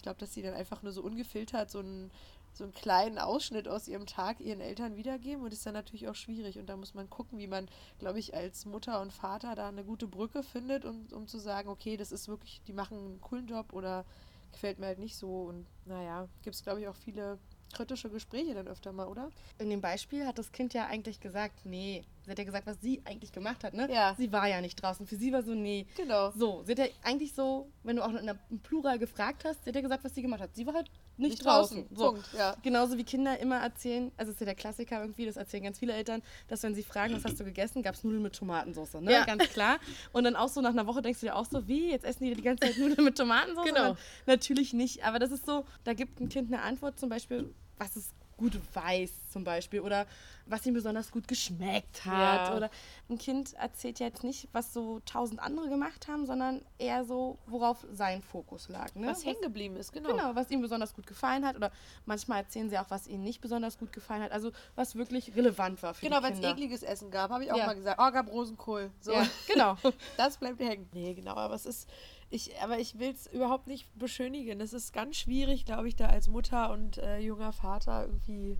[0.00, 2.10] ich glaube, dass sie dann einfach nur so ungefiltert so einen,
[2.54, 6.14] so einen kleinen Ausschnitt aus ihrem Tag ihren Eltern wiedergeben und ist dann natürlich auch
[6.14, 6.58] schwierig.
[6.58, 9.84] Und da muss man gucken, wie man, glaube ich, als Mutter und Vater da eine
[9.84, 13.46] gute Brücke findet, um, um zu sagen, okay, das ist wirklich, die machen einen coolen
[13.46, 14.06] Job oder
[14.52, 15.42] gefällt mir halt nicht so.
[15.42, 17.38] Und naja, gibt es, glaube ich, auch viele
[17.72, 19.30] kritische Gespräche dann öfter mal, oder?
[19.58, 22.04] In dem Beispiel hat das Kind ja eigentlich gesagt, nee.
[22.24, 23.88] Sie hat ja gesagt, was sie eigentlich gemacht hat, ne?
[23.90, 24.14] Ja.
[24.16, 25.06] Sie war ja nicht draußen.
[25.06, 25.86] Für sie war so, nee.
[25.96, 26.30] Genau.
[26.32, 29.70] So, sie hat ja eigentlich so, wenn du auch in im Plural gefragt hast, sie
[29.70, 30.54] hat ja gesagt, was sie gemacht hat.
[30.54, 31.88] Sie war halt nicht, Nicht draußen.
[31.88, 31.96] draußen.
[31.96, 32.12] So.
[32.12, 32.56] Punkt, ja.
[32.62, 35.92] Genauso wie Kinder immer erzählen, also ist ja der Klassiker irgendwie, das erzählen ganz viele
[35.92, 39.12] Eltern, dass wenn sie fragen, was hast du gegessen, gab es Nudeln mit Tomatensauce, ne?
[39.12, 39.24] Ja.
[39.24, 39.78] Ganz klar.
[40.12, 42.24] Und dann auch so nach einer Woche denkst du dir auch so, wie, jetzt essen
[42.24, 43.66] die die ganze Zeit Nudeln mit Tomatensauce?
[43.66, 43.96] Genau.
[44.26, 47.96] Natürlich nicht, aber das ist so, da gibt ein Kind eine Antwort zum Beispiel, was
[47.96, 50.06] es gut weiß zum Beispiel oder
[50.46, 52.56] was ihm besonders gut geschmeckt hat Ja.
[52.56, 52.70] oder
[53.08, 57.38] ein Kind erzählt ja jetzt nicht, was so tausend andere gemacht haben, sondern eher so,
[57.46, 58.92] worauf sein Fokus lag.
[58.96, 59.06] Ne?
[59.06, 60.08] Was hängen geblieben ist, genau.
[60.08, 61.54] Genau, was ihm besonders gut gefallen hat.
[61.54, 61.70] Oder
[62.06, 64.32] manchmal erzählen sie auch, was ihnen nicht besonders gut gefallen hat.
[64.32, 67.56] Also was wirklich relevant war für Genau, wenn es ekliges Essen gab, habe ich auch
[67.58, 67.66] Ja.
[67.66, 68.90] mal gesagt, oh, gab Rosenkohl.
[69.00, 69.12] So.
[69.12, 69.76] Ja, genau.
[70.16, 70.88] Das bleibt hängen.
[70.92, 71.88] Nee, genau, aber es ist,
[72.30, 74.60] ich, aber ich will es überhaupt nicht beschönigen.
[74.60, 78.56] Es ist ganz schwierig, glaube ich, da als Mutter und äh, junger Vater irgendwie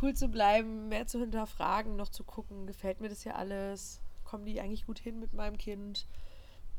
[0.00, 4.00] cool zu bleiben, mehr zu hinterfragen, noch zu gucken, gefällt mir das hier alles?
[4.24, 6.06] Kommen die eigentlich gut hin mit meinem Kind?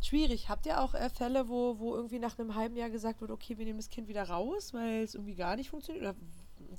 [0.01, 0.49] Schwierig.
[0.49, 3.57] Habt ihr auch äh, Fälle, wo, wo irgendwie nach einem halben Jahr gesagt wird, okay,
[3.57, 6.03] wir nehmen das Kind wieder raus, weil es irgendwie gar nicht funktioniert?
[6.03, 6.15] Oder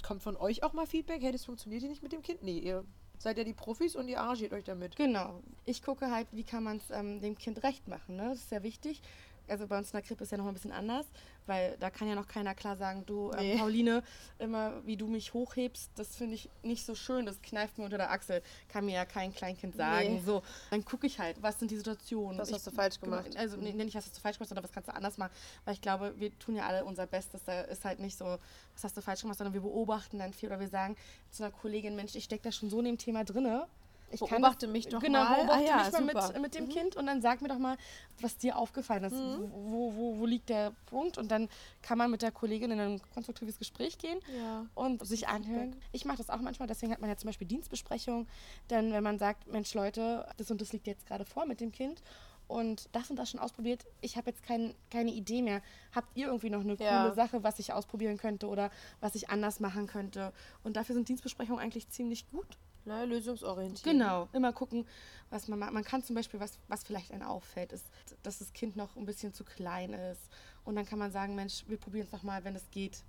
[0.02, 2.42] kommt von euch auch mal Feedback, hey, das funktioniert hier nicht mit dem Kind?
[2.42, 2.84] Nee, ihr
[3.20, 4.96] seid ja die Profis und ihr arrangiert euch damit.
[4.96, 5.42] Genau.
[5.66, 8.16] Ich gucke halt, wie kann man es ähm, dem Kind recht machen.
[8.16, 8.30] Ne?
[8.30, 9.02] Das ist sehr wichtig.
[9.50, 11.06] Also bei uns in der Krippe ist ja noch ein bisschen anders,
[11.46, 13.56] weil da kann ja noch keiner klar sagen, du, ähm, Nee.
[13.58, 14.02] Pauline,
[14.38, 17.98] immer wie du mich hochhebst, das finde ich nicht so schön, das kneift mir unter
[17.98, 18.42] der Achsel.
[18.68, 20.14] Kann mir ja kein Kleinkind sagen.
[20.14, 20.22] Nee.
[20.24, 22.38] So, dann gucke ich halt, was sind die Situationen.
[22.38, 23.36] Was Ich- hast du falsch gemacht?
[23.36, 25.32] Also nee, nicht, was hast du falsch gemacht, sondern was kannst du anders machen.
[25.64, 27.42] Weil ich glaube, wir tun ja alle unser Bestes.
[27.44, 30.48] Da ist halt nicht so, was hast du falsch gemacht, sondern wir beobachten dann viel
[30.48, 30.96] oder wir sagen
[31.30, 33.66] zu einer Kollegin, Mensch, ich stecke da schon so in dem Thema drinne.
[34.12, 35.36] Ich Beobachte mich doch genau, mal.
[35.36, 36.26] Beobachte Ah ja, mich mal super.
[36.28, 36.32] Mhm.
[36.32, 37.76] mit, mit dem Kind und dann sag mir doch mal,
[38.20, 39.14] was dir aufgefallen ist.
[39.14, 41.16] Wo, wo, wo liegt der Punkt?
[41.16, 41.48] Und dann
[41.82, 44.66] kann man mit der Kollegin in ein konstruktives Gespräch gehen Ja.
[44.74, 45.76] und sich anhören.
[45.92, 48.26] Ich mache das auch manchmal, deswegen hat man ja zum Beispiel Dienstbesprechung.
[48.68, 51.70] Denn wenn man sagt, Mensch Leute, das und das liegt jetzt gerade vor mit dem
[51.70, 52.02] Kind
[52.48, 53.86] und das und das schon ausprobiert.
[54.00, 55.62] Ich habe jetzt kein, keine Idee mehr.
[55.94, 57.04] Habt ihr irgendwie noch eine Ja.
[57.04, 60.32] coole Sache, was ich ausprobieren könnte oder was ich anders machen könnte?
[60.64, 62.58] Und dafür sind Dienstbesprechungen eigentlich ziemlich gut.
[62.84, 63.84] Na, lösungsorientiert.
[63.84, 64.86] Genau, immer gucken,
[65.30, 65.72] was man macht.
[65.72, 67.84] Man kann zum Beispiel, was, was vielleicht einem auffällt, ist,
[68.22, 70.22] dass das Kind noch ein bisschen zu klein ist.
[70.64, 73.02] Und dann kann man sagen, Mensch, wir probieren es nochmal, wenn es geht.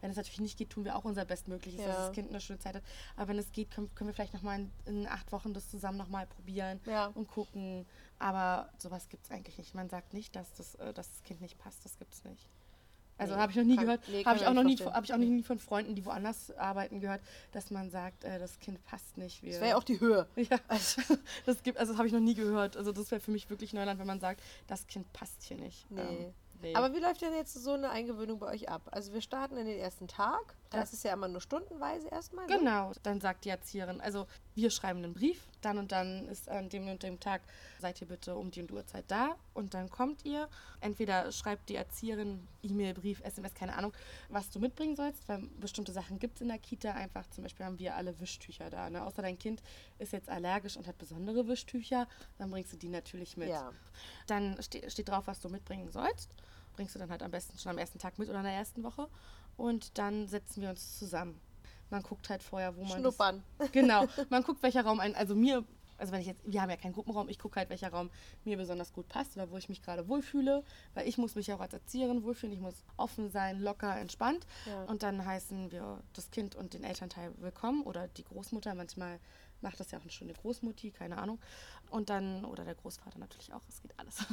[0.00, 2.06] Wenn es natürlich nicht geht, tun wir auch unser Bestmögliches, dass Ja.
[2.06, 2.82] das Kind eine schöne Zeit hat.
[3.16, 5.96] Aber wenn es geht, können, können wir vielleicht nochmal in, in acht Wochen das zusammen
[5.96, 7.06] nochmal probieren Ja.
[7.14, 7.86] und gucken.
[8.18, 9.76] Aber sowas gibt es eigentlich nicht.
[9.76, 11.84] Man sagt nicht, dass das, äh, dass das Kind nicht passt.
[11.84, 12.48] Das gibt es nicht.
[13.18, 15.04] Also Nee, habe ich noch nie kann- gehört, nee, habe ich auch noch nie, habe
[15.04, 17.20] ich auch noch nie von Freunden, die woanders arbeiten, gehört,
[17.52, 19.42] dass man sagt, äh, das Kind passt nicht.
[19.42, 20.26] Wir Das wäre ja auch die Höhe.
[20.36, 21.02] ja, also
[21.46, 22.76] das gibt, also das habe ich noch nie gehört.
[22.76, 25.88] Also das wäre für mich wirklich Neuland, wenn man sagt, das Kind passt hier nicht.
[25.90, 26.00] Nee.
[26.00, 26.74] Ähm, nee.
[26.74, 28.82] Aber wie läuft denn jetzt so eine Eingewöhnung bei euch ab?
[28.90, 30.56] Also wir starten in den ersten Tag.
[30.80, 32.46] Das ist ja immer nur stundenweise erstmal.
[32.46, 32.58] Ne?
[32.58, 36.68] genau, dann sagt die Erzieherin, also wir schreiben einen Brief, dann und dann ist an
[36.68, 37.42] dem und dem Tag,
[37.78, 40.48] seid ihr bitte um die und die Uhrzeit da und dann kommt ihr.
[40.80, 43.92] Entweder schreibt die Erzieherin E-Mail, Brief, SMS, keine Ahnung,
[44.28, 46.92] was du mitbringen sollst, weil bestimmte Sachen gibt es in der Kita.
[46.92, 48.90] Einfach zum Beispiel haben wir alle Wischtücher da.
[48.90, 49.02] Ne?
[49.04, 49.62] Außer dein Kind
[49.98, 52.06] ist jetzt allergisch und hat besondere Wischtücher,
[52.38, 53.48] dann bringst du die natürlich mit.
[53.48, 53.72] Ja.
[54.26, 56.30] Dann ste steht drauf, was du mitbringen sollst.
[56.74, 58.82] Bringst du dann halt am besten schon am ersten Tag mit oder in der ersten
[58.82, 59.08] Woche.
[59.56, 61.40] Und dann setzen wir uns zusammen.
[61.90, 63.00] Man guckt halt vorher, wo man.
[63.00, 63.42] Schnuppern.
[63.58, 64.06] Das, genau.
[64.30, 65.14] Man guckt, welcher Raum ein.
[65.14, 65.62] Also mir,
[65.98, 68.10] also wenn ich jetzt, wir haben ja keinen Gruppenraum, ich gucke halt, welcher Raum
[68.44, 70.64] mir besonders gut passt oder wo ich mich gerade wohlfühle.
[70.94, 72.54] Weil ich muss mich auch als Erzieherin wohlfühlen.
[72.54, 74.46] Ich muss offen sein, locker, entspannt.
[74.64, 74.84] Ja.
[74.84, 78.74] Und dann heißen wir das Kind und den Elternteil willkommen oder die Großmutter.
[78.74, 79.20] Manchmal
[79.62, 81.38] macht das ja auch eine schöne Großmutti, keine Ahnung.
[81.90, 84.24] Und dann, oder der Großvater natürlich auch, es geht alles.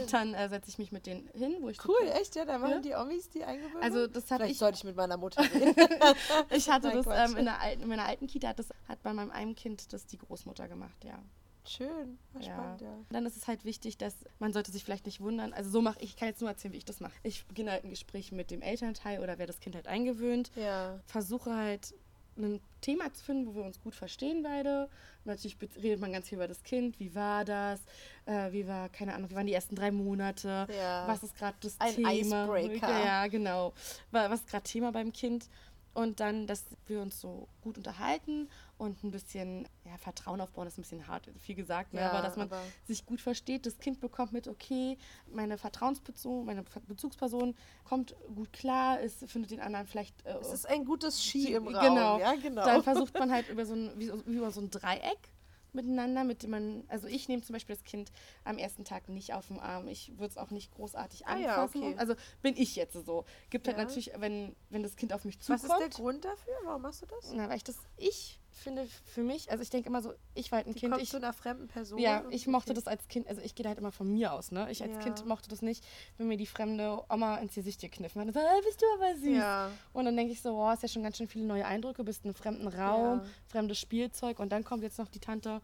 [0.00, 2.34] Und dann äh, setze ich mich mit denen hin, wo ich Cool, echt?
[2.36, 2.80] Ja, da machen Ja.
[2.80, 3.82] die Omis die Eingewöhnung.
[3.82, 5.74] Also das habe Vielleicht ich, sollte ich mit meiner Mutter reden.
[6.50, 9.02] ich hatte Nein, das ähm, in, der alten, in meiner alten Kita, hat, das, hat
[9.02, 11.18] bei meinem einen Kind das die Großmutter gemacht, ja.
[11.66, 12.52] Schön, war Ja.
[12.52, 12.94] spannend, ja.
[13.10, 15.54] Dann ist es halt wichtig, dass man sollte sich vielleicht nicht wundern.
[15.54, 17.14] Also so mache ich, ich kann jetzt nur erzählen, wie ich das mache.
[17.22, 20.50] Ich beginne halt ein Gespräch mit dem Elternteil oder wer das Kind halt eingewöhnt.
[20.56, 21.94] Ja, Versuche halt
[22.36, 24.88] ein Thema zu finden, wo wir uns gut verstehen beide.
[25.24, 26.98] Natürlich redet man ganz viel über das Kind.
[27.00, 27.80] Wie war das?
[28.26, 30.66] Äh, wie war, keine Ahnung, wie waren die ersten drei Monate?
[30.76, 31.06] Ja.
[31.08, 32.12] Was ist gerade das Ein Thema?
[32.12, 33.04] Icebreaker.
[33.04, 33.72] Ja, genau.
[34.10, 35.48] Wa- Was ist gerade Thema beim Kind?
[35.94, 40.78] Und dann, dass wir uns so gut unterhalten und ein bisschen ja, Vertrauen aufbauen, ist
[40.78, 42.00] ein bisschen hart, viel gesagt, ne?
[42.00, 43.66] Ja, aber dass man aber- sich gut versteht.
[43.66, 44.98] Das Kind bekommt mit, okay,
[45.32, 50.24] meine Vertrauensperson, meine Bezugsperson kommt gut klar, ist, findet den anderen vielleicht.
[50.26, 51.80] Äh, es ist ein gutes Ski im Raum.
[51.94, 52.18] genau.
[52.18, 52.64] Ja, genau.
[52.64, 55.18] Dann versucht man halt über so ein, wie, wie über so ein Dreieck
[55.72, 58.12] miteinander, mit dem man, also ich nehme zum Beispiel das Kind
[58.44, 59.88] am ersten Tag nicht auf den Arm.
[59.88, 61.82] Ich würde es auch nicht großartig Ah ja, anfassen.
[61.82, 61.94] okay.
[61.98, 63.24] Also bin ich jetzt so.
[63.50, 63.82] Gibt halt Ja.
[63.84, 65.64] natürlich, wenn, wenn das Kind auf mich Was zukommt.
[65.64, 66.54] ist der Grund dafür?
[66.64, 67.32] Warum machst du das?
[67.32, 70.58] Na, weil ich das, ich finde für mich, also ich denke immer so, ich war
[70.58, 71.98] halt ein Die Kind, ich, zu einer fremden Person.
[71.98, 72.80] ja, ich mochte okay.
[72.80, 74.68] das als Kind, also ich gehe da halt immer von mir aus, ne?
[74.70, 74.98] Ich als Ja.
[75.00, 75.84] Kind mochte das nicht,
[76.18, 79.14] wenn mir die fremde Oma ins Gesicht gekniffen hat und so, äh, bist du aber
[79.18, 79.36] süß.
[79.36, 82.04] Ja, Und dann denke ich so, oh, ist ja schon ganz schön viele neue Eindrücke,
[82.04, 83.24] bist in einem fremden Raum, Ja.
[83.48, 85.60] fremdes Spielzeug und dann kommt jetzt noch die Tante,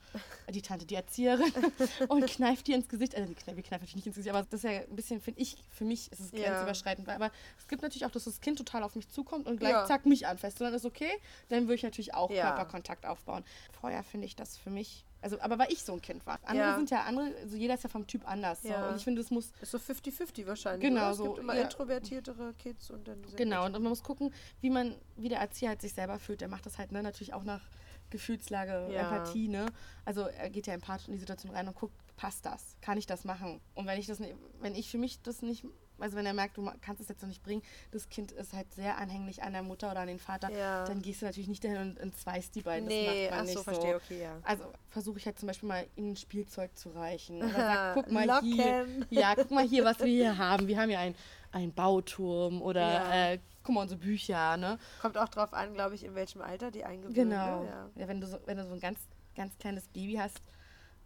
[0.46, 1.53] äh, die Tante, die Erzieherin
[2.09, 3.14] und kneift dir ins Gesicht.
[3.14, 5.20] Also die kneift, wir kneifen natürlich nicht ins Gesicht, aber das ist ja ein bisschen,
[5.20, 7.09] finde ich, für mich ist es grenzüberschreitend.
[7.09, 10.07] Aber es gibt natürlich auch, dass das Kind total auf mich zukommt und gleich zack
[10.07, 10.61] mich anfasst.
[10.61, 11.11] Und dann ist okay,
[11.48, 12.50] dann würde ich natürlich auch Ja.
[12.81, 13.45] Körperkontakt aufbauen.
[13.81, 16.38] Vorher finde ich das für mich, also aber weil ich so ein Kind war.
[16.45, 16.77] Andere Ja.
[16.77, 18.62] sind ja andere, also jeder ist ja vom Typ anders.
[18.62, 18.83] Ja.
[18.83, 18.88] So.
[18.88, 20.88] Und ich finde, es muss ist so 50-50 wahrscheinlich.
[20.88, 21.11] Genau, oder?
[21.11, 21.62] Es so, gibt immer ja.
[21.62, 25.81] introvertiertere Kids und dann Genau, und man muss gucken, wie man, wie der Erzieher halt
[25.81, 26.40] sich selber fühlt.
[26.40, 27.62] Der macht das halt ne, natürlich auch nach
[28.11, 28.93] Gefühlslage.
[28.93, 29.66] Empathie, ne?
[30.05, 32.77] Also er geht ja empathisch in die Situation rein und guckt, passt das?
[32.81, 33.61] Kann ich das machen?
[33.75, 35.64] Und wenn ich das nicht, wenn ich für mich das nicht,
[36.00, 38.72] also wenn er merkt, du kannst es jetzt noch nicht bringen, das Kind ist halt
[38.74, 40.84] sehr anhänglich an der Mutter oder an den Vater, Ja.
[40.84, 42.88] dann gehst du natürlich nicht dahin und entzweist die beiden.
[42.88, 44.38] Nee, das macht man ach nicht so, verstehe, okay, ja.
[44.42, 47.38] Also versuche ich halt zum Beispiel mal ihnen ein Spielzeug zu reichen.
[47.42, 48.52] Oder sag, guck mal Locken.
[48.52, 48.86] hier.
[49.10, 50.66] Ja, guck mal hier, was wir hier haben.
[50.66, 51.14] Wir haben hier einen,
[51.52, 53.32] einen Bauturm oder Ja.
[53.32, 54.78] äh, guck mal unsere Bücher, ne?
[55.02, 57.64] Kommt auch drauf an, glaube ich, in welchem Alter die eingewöhnt Genau.
[57.64, 57.88] Ja.
[57.96, 58.98] Ja, wenn, du so, wenn du so ein ganz,
[59.36, 60.40] ganz kleines Baby hast,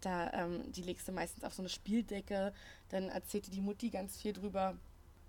[0.05, 2.53] da, ähm, die legst du meistens auf so eine Spieldecke,
[2.89, 4.75] dann erzählt die Mutti ganz viel drüber.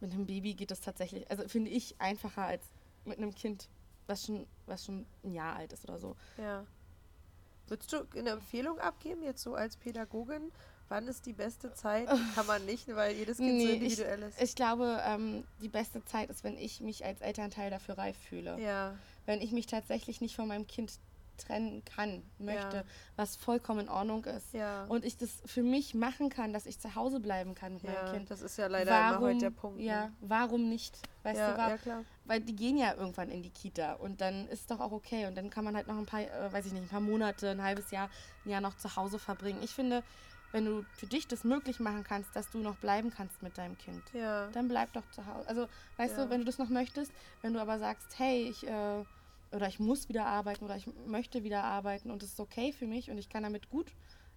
[0.01, 2.63] Mit einem Baby geht das tatsächlich, also finde ich einfacher als
[3.05, 3.69] mit einem Kind,
[4.07, 6.17] was schon, was schon ein Jahr alt ist oder so.
[6.39, 6.65] ja.
[7.69, 10.53] Würdest du eine Empfehlung abgeben, jetzt so als Pädagogin?
[10.89, 12.07] Wann ist die beste Zeit?
[12.37, 14.41] Kann man nicht, weil jedes Kind so Nee, individuell ist.
[14.41, 18.57] Ich glaube, ähm, die beste Zeit ist, wenn ich mich als Elternteil dafür reif fühle.
[18.61, 20.93] ja, Wenn ich mich tatsächlich nicht von meinem Kind
[21.37, 22.85] trennen kann, möchte, Ja.
[23.17, 24.53] was vollkommen in Ordnung ist.
[24.55, 24.85] ja.
[24.87, 27.93] Und ich das für mich machen kann, dass ich zu Hause bleiben kann mit ja,
[27.93, 28.31] meinem Kind.
[28.31, 29.79] das ist ja leider immer heute der Punkt.
[29.79, 29.85] ne?
[29.85, 30.99] Ja, warum nicht?
[31.23, 32.05] Weißt du, wa- ja, klar.
[32.25, 35.37] weil die gehen ja irgendwann in die Kita und dann ist doch auch okay und
[35.37, 37.63] dann kann man halt noch ein paar, äh, weiß ich nicht, ein paar Monate, ein
[37.63, 38.09] halbes Jahr,
[38.45, 39.61] ein Jahr noch zu Hause verbringen.
[39.63, 40.03] Ich finde,
[40.53, 43.77] wenn du für dich das möglich machen kannst, dass du noch bleiben kannst mit deinem
[43.77, 45.49] Kind, dann bleib doch zu Hause.
[45.49, 47.11] Also, weißt du, wenn du das noch möchtest,
[47.43, 49.05] wenn du aber sagst, hey, ich, äh,
[49.57, 52.87] oder ich muss wieder arbeiten oder ich möchte wieder arbeiten und es ist okay für
[52.87, 53.93] mich und ich kann damit gut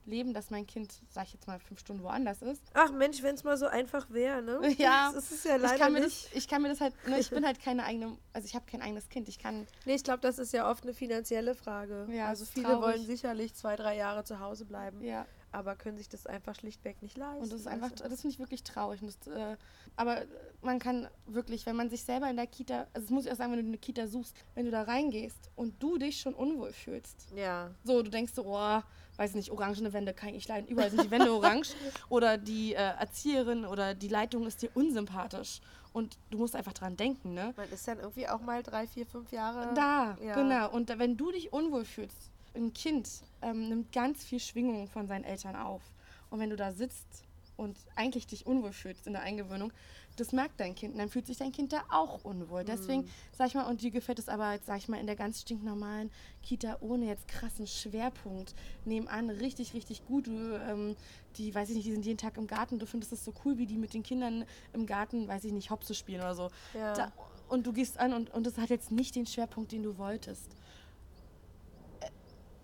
[0.05, 2.63] leben, dass mein Kind, sag ich jetzt mal, fünf Stunden woanders ist.
[2.73, 4.59] Ach Mensch, wenn es mal so einfach wäre, ne?
[4.79, 6.25] Ja, Das ist ja leider ich kann, mir nicht.
[6.27, 8.65] das, ich kann mir das halt, ne, ich bin halt keine eigene, also ich habe
[8.65, 9.29] kein eigenes Kind.
[9.29, 12.07] Ich kann, Nee, ich glaube, das ist ja oft eine finanzielle Frage.
[12.11, 12.81] Ja, also viele traurig.
[12.81, 17.01] wollen sicherlich zwei, drei Jahre zu Hause bleiben, ja, aber können sich das einfach schlichtweg
[17.01, 17.43] nicht leisten.
[17.43, 19.01] und das ist einfach, das finde ich wirklich traurig.
[19.01, 19.57] Das, äh,
[19.95, 20.23] aber
[20.61, 23.35] man kann wirklich, wenn man sich selber in der Kita, also das muss ich auch
[23.35, 26.71] sagen, wenn du eine Kita suchst, wenn du da reingehst und du dich schon unwohl
[26.71, 27.71] fühlst, Ja.
[27.83, 28.81] So, du denkst so, oh,
[29.17, 30.67] weiß nicht, orangene Wände kann ich nicht leiden.
[30.67, 31.75] Überall sind die Wände orange.
[32.09, 35.59] Oder die äh, Erzieherin oder die Leitung ist dir unsympathisch.
[35.91, 37.53] Und du musst einfach dran denken, ne?
[37.57, 39.73] Man ist dann irgendwie auch mal drei, vier, fünf Jahre.
[39.73, 40.35] Da, ja.
[40.35, 40.71] genau.
[40.71, 43.09] Und wenn du dich unwohl fühlst, ein Kind
[43.41, 45.81] ähm, nimmt ganz viel Schwingung von seinen Eltern auf.
[46.29, 47.23] Und wenn du da sitzt
[47.57, 49.73] und eigentlich dich unwohl fühlst in der Eingewöhnung,
[50.15, 50.93] das merkt dein Kind.
[50.93, 52.63] Und dann fühlt sich dein Kind da auch unwohl.
[52.63, 55.15] Deswegen, sag ich mal, und dir gefällt es aber, jetzt, sag ich mal, in der
[55.15, 58.53] ganz stinknormalen Kita ohne jetzt krassen Schwerpunkt
[58.85, 60.27] nebenan richtig, richtig gut.
[60.27, 60.95] Du, ähm,
[61.37, 62.79] die, weiß ich nicht, die sind jeden Tag im Garten.
[62.79, 65.69] Du findest es so cool, wie die mit den Kindern im Garten, weiß ich nicht,
[65.69, 66.49] Hopse spielen oder so.
[66.73, 66.93] Ja.
[66.93, 67.11] Da,
[67.47, 70.55] und du gehst an und, und das hat jetzt nicht den Schwerpunkt, den du wolltest.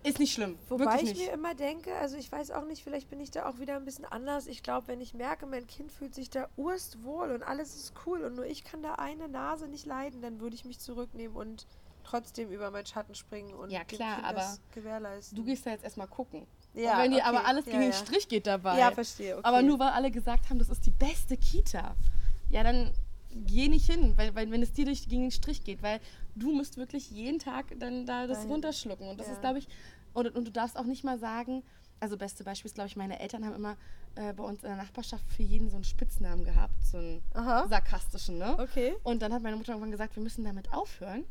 [0.06, 0.58] Ist nicht schlimm.
[0.70, 3.60] Wobei ich mir immer denke, also ich weiß auch nicht, vielleicht bin ich da auch
[3.60, 4.48] wieder ein bisschen anders.
[4.48, 8.24] Ich glaube, wenn ich merke, mein Kind fühlt sich da urstwohl und alles ist cool
[8.24, 11.65] und nur ich kann da eine Nase nicht leiden, dann würde ich mich zurücknehmen und
[12.04, 15.36] trotzdem über meinen Schatten springen und Ja, klar, aber das gewährleisten.
[15.36, 16.46] Du gehst da jetzt erstmal gucken.
[16.76, 17.26] Ja, und wenn dir okay.
[17.28, 17.98] aber alles Ja, gegen den ja.
[17.98, 18.78] Strich geht dabei.
[18.78, 19.38] Ja, verstehe.
[19.38, 19.48] Okay.
[19.48, 21.96] Aber nur weil alle gesagt haben, das ist die beste Kita.
[22.50, 22.91] Ja, dann
[23.32, 26.00] geh nicht hin, weil, weil wenn es dir durch, gegen den Strich geht, weil
[26.36, 28.52] du musst wirklich jeden Tag dann da das Dahin.
[28.52, 29.08] runterschlucken.
[29.10, 29.34] Und das Ja.
[29.34, 29.68] ist, glaube ich,
[30.15, 31.63] und, und du darfst auch nicht mal sagen,
[31.99, 33.78] also beste Beispiel ist, glaube ich, meine Eltern haben immer
[34.15, 37.67] äh, bei uns in der Nachbarschaft für jeden so einen Spitznamen gehabt, so einen Aha.
[37.67, 38.58] sarkastischen, ne?
[38.60, 38.95] Okay.
[39.04, 41.25] Und dann hat meine Mutter irgendwann gesagt, wir müssen damit aufhören,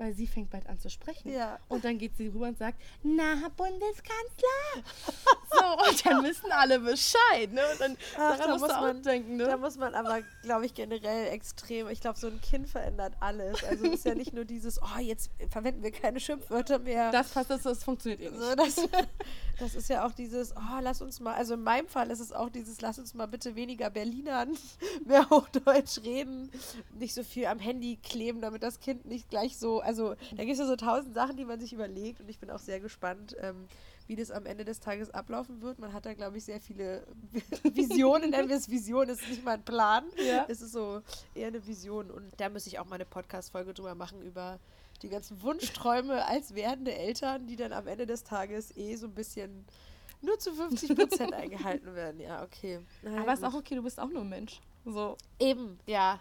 [0.00, 1.30] weil sie fängt bald an zu sprechen.
[1.30, 1.58] Ja.
[1.68, 4.82] Und dann geht sie rüber und sagt, na, Herr Bundeskanzler.
[5.52, 7.60] so, und dann wissen alle Bescheid, ne?
[7.72, 9.56] Und dann Ach, daran da muss man- denken, Da ne?
[9.58, 11.88] muss man aber, glaube ich, generell extrem.
[11.90, 13.62] Ich glaube, so ein Kind verändert alles.
[13.62, 17.10] Also es ist ja nicht nur dieses, oh, jetzt verwenden wir keine Schimpfwörter mehr.
[17.12, 18.40] Das passt, das, das funktioniert eh nicht.
[18.40, 18.76] So, das,
[19.58, 22.32] das ist ja auch dieses, oh, lass uns mal, also in meinem Fall ist es
[22.32, 24.56] auch dieses, lass uns mal bitte weniger Berlinern,
[25.06, 26.50] mehr Hochdeutsch reden,
[26.98, 30.52] nicht so viel am Handy kleben, damit das Kind nicht gleich so, also da gibt
[30.52, 33.36] es ja so tausend Sachen, die man sich überlegt und ich bin auch sehr gespannt,
[33.40, 33.66] ähm,
[34.06, 35.80] wie das am Ende des Tages ablaufen wird.
[35.80, 37.04] Man hat da, glaube ich, sehr viele
[37.74, 40.44] Visionen, nennen wir es Vision, es ist nicht mal ein Plan, Ja.
[40.48, 41.02] es ist so
[41.34, 44.60] eher eine Vision und da muss ich auch mal eine Podcast-Folge drüber machen, über
[45.02, 49.14] die ganzen Wunschträume als werdende Eltern, die dann am Ende des Tages eh so ein
[49.14, 49.64] bisschen
[50.22, 52.20] nur zu 50 Prozent eingehalten werden.
[52.20, 52.78] Ja, okay.
[53.02, 53.48] Na Aber ist gut.
[53.50, 54.60] auch okay, du bist auch nur ein Mensch.
[54.84, 55.16] So.
[55.40, 56.20] Eben, ja.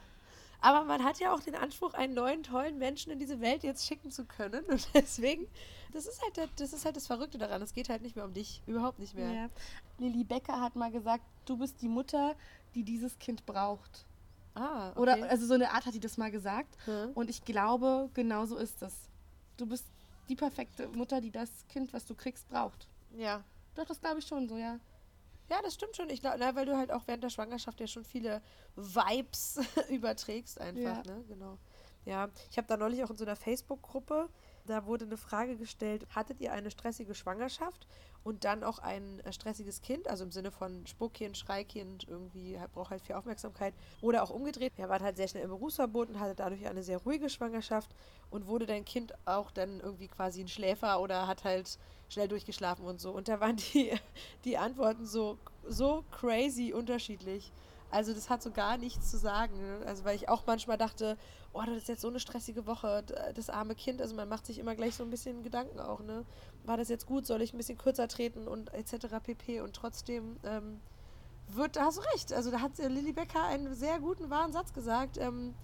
[0.62, 3.86] Aber man hat ja auch den Anspruch, einen neuen, tollen Menschen in diese Welt jetzt
[3.86, 4.66] schicken zu können.
[4.66, 5.48] Und deswegen,
[5.94, 7.62] das ist halt, das, ist halt das Verrückte daran.
[7.62, 8.62] Es geht halt nicht mehr um dich.
[8.68, 9.32] Überhaupt nicht mehr.
[9.32, 9.50] Ja.
[9.98, 12.36] Lilly Becker hat mal gesagt, du bist die Mutter,
[12.76, 14.06] die dieses Kind braucht.
[14.56, 15.00] Ah, okay.
[15.00, 16.76] Oder, also so eine Art hat die das mal gesagt.
[16.86, 17.12] Hm.
[17.14, 18.94] Und ich glaube, genau so ist es.
[19.58, 19.86] Du bist
[20.28, 22.88] die perfekte Mutter, die das Kind, was du kriegst, braucht.
[23.18, 23.44] Ja.
[23.76, 24.80] Doch, das glaube ich schon so, ja.
[25.50, 26.10] Ja, das stimmt schon.
[26.10, 28.42] Ich glaube, weil du halt auch während der Schwangerschaft ja schon viele
[28.76, 29.60] Vibes
[29.90, 31.14] überträgst einfach, Ja.
[31.14, 31.24] ne?
[31.28, 31.58] Genau.
[32.06, 34.30] Ja, ich habe da neulich auch in so einer Facebook-Gruppe,
[34.66, 37.88] da wurde eine Frage gestellt, hattet ihr eine stressige Schwangerschaft
[38.24, 42.72] und dann auch ein äh, stressiges Kind, also im Sinne von Spuckkind, Schreikind, irgendwie halt,
[42.72, 44.74] braucht halt viel Aufmerksamkeit oder auch umgedreht.
[44.78, 47.94] Er war halt sehr schnell im Berufsverbot und hatte dadurch eine sehr ruhige Schwangerschaft
[48.30, 51.78] und wurde dein Kind auch dann irgendwie quasi ein Schläfer oder hat halt
[52.10, 53.12] schnell durchgeschlafen und so.
[53.12, 53.92] Und da waren die,
[54.46, 57.52] die Antworten so, so crazy unterschiedlich.
[57.92, 59.60] Also das hat so gar nichts zu sagen.
[59.86, 61.18] Also weil ich auch manchmal dachte,
[61.54, 64.02] oh, das ist jetzt so eine stressige Woche, das arme Kind.
[64.02, 66.26] Also man macht sich immer gleich so ein bisschen Gedanken auch, ne?
[66.66, 67.26] War das jetzt gut?
[67.26, 69.08] Soll ich ein bisschen kürzer treten und etc.
[69.24, 69.62] pp.
[69.62, 70.80] Und trotzdem ähm,
[71.48, 72.34] wird, da hast du recht.
[72.34, 75.18] Also da hat äh, Lilly Becker einen sehr guten, wahren Satz gesagt.
[75.18, 75.56] Ähm,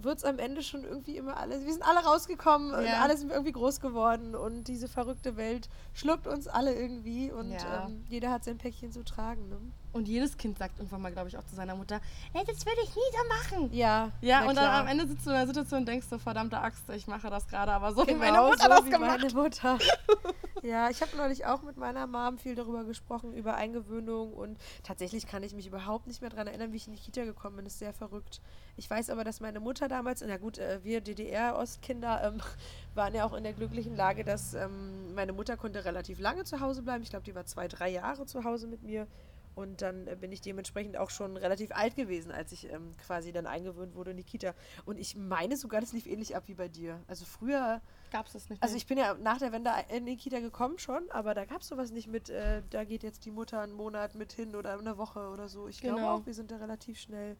[0.00, 1.64] wird es am Ende schon irgendwie immer alles.
[1.64, 3.00] Wir sind alle rausgekommen und Ja.
[3.02, 7.86] alle sind irgendwie groß geworden und diese verrückte Welt schluckt uns alle irgendwie und Ja.
[7.86, 9.48] ähm, jeder hat sein Päckchen zu tragen.
[9.48, 9.58] Ne?
[9.92, 12.00] Und jedes Kind sagt irgendwann mal, glaube ich, auch zu seiner Mutter,
[12.34, 13.02] ey, das würde ich nie
[13.50, 13.72] so machen.
[13.74, 14.80] Ja, Ja, und dann klar.
[14.80, 17.48] am Ende sitzt du in der Situation und denkst so, verdammte Axt, ich mache das
[17.48, 19.20] gerade, aber so wie Genau meine Mutter so das wie gemacht.
[19.20, 19.78] meine Mutter.
[20.62, 25.26] Ja, ich habe neulich auch mit meiner Mom viel darüber gesprochen, über Eingewöhnung und tatsächlich
[25.26, 27.64] kann ich mich überhaupt nicht mehr daran erinnern, wie ich in die Kita gekommen bin.
[27.64, 28.40] Das ist sehr verrückt.
[28.76, 32.40] Ich weiß aber, dass meine Mutter damals, na gut, äh, wir DDR-Ostkinder ähm,
[32.94, 36.60] waren ja auch in der glücklichen Lage, dass ähm, meine Mutter konnte relativ lange zu
[36.60, 37.02] Hause bleiben.
[37.02, 39.06] Ich glaube, die war zwei, drei Jahre zu Hause mit mir.
[39.58, 43.32] Und dann äh, bin ich dementsprechend auch schon relativ alt gewesen, als ich ähm, quasi
[43.32, 44.54] dann eingewöhnt wurde in die Kita.
[44.84, 47.00] Und ich meine sogar, das lief ähnlich ab wie bei dir.
[47.08, 47.80] Also früher.
[48.12, 48.62] Gab es das nicht?
[48.62, 51.62] Also ich bin ja nach der Wende in die Kita gekommen schon, aber da gab
[51.62, 54.78] es sowas nicht mit, äh, da geht jetzt die Mutter einen Monat mit hin oder
[54.78, 55.66] eine Woche oder so.
[55.66, 56.14] Ich glaube Genau.
[56.18, 57.36] auch, wir sind da relativ schnell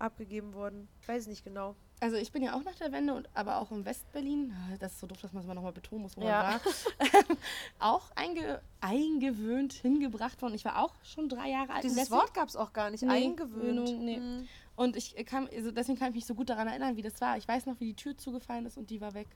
[0.00, 0.88] abgegeben worden.
[1.00, 1.76] Ich weiß nicht genau.
[2.02, 4.92] Also ich bin ja auch nach der Wende, und, aber auch in Westberlin, ah, das
[4.92, 6.58] ist so doof, dass man es mal nochmal betonen muss, wo Ja.
[6.98, 7.36] man war,
[7.78, 10.54] auch einge, eingewöhnt, hingebracht worden.
[10.54, 11.84] Ich war auch schon drei Jahre alt.
[11.84, 12.10] Dieses Wessi.
[12.12, 13.02] Wort gab es auch gar nicht.
[13.02, 13.98] Nee, Eingewöhnt.
[14.00, 14.16] Nee.
[14.16, 14.48] Hm.
[14.76, 17.36] Und ich kann, also deswegen kann ich mich so gut daran erinnern, wie das war.
[17.36, 19.28] Ich weiß noch, wie die Tür zugefallen ist und die war weg.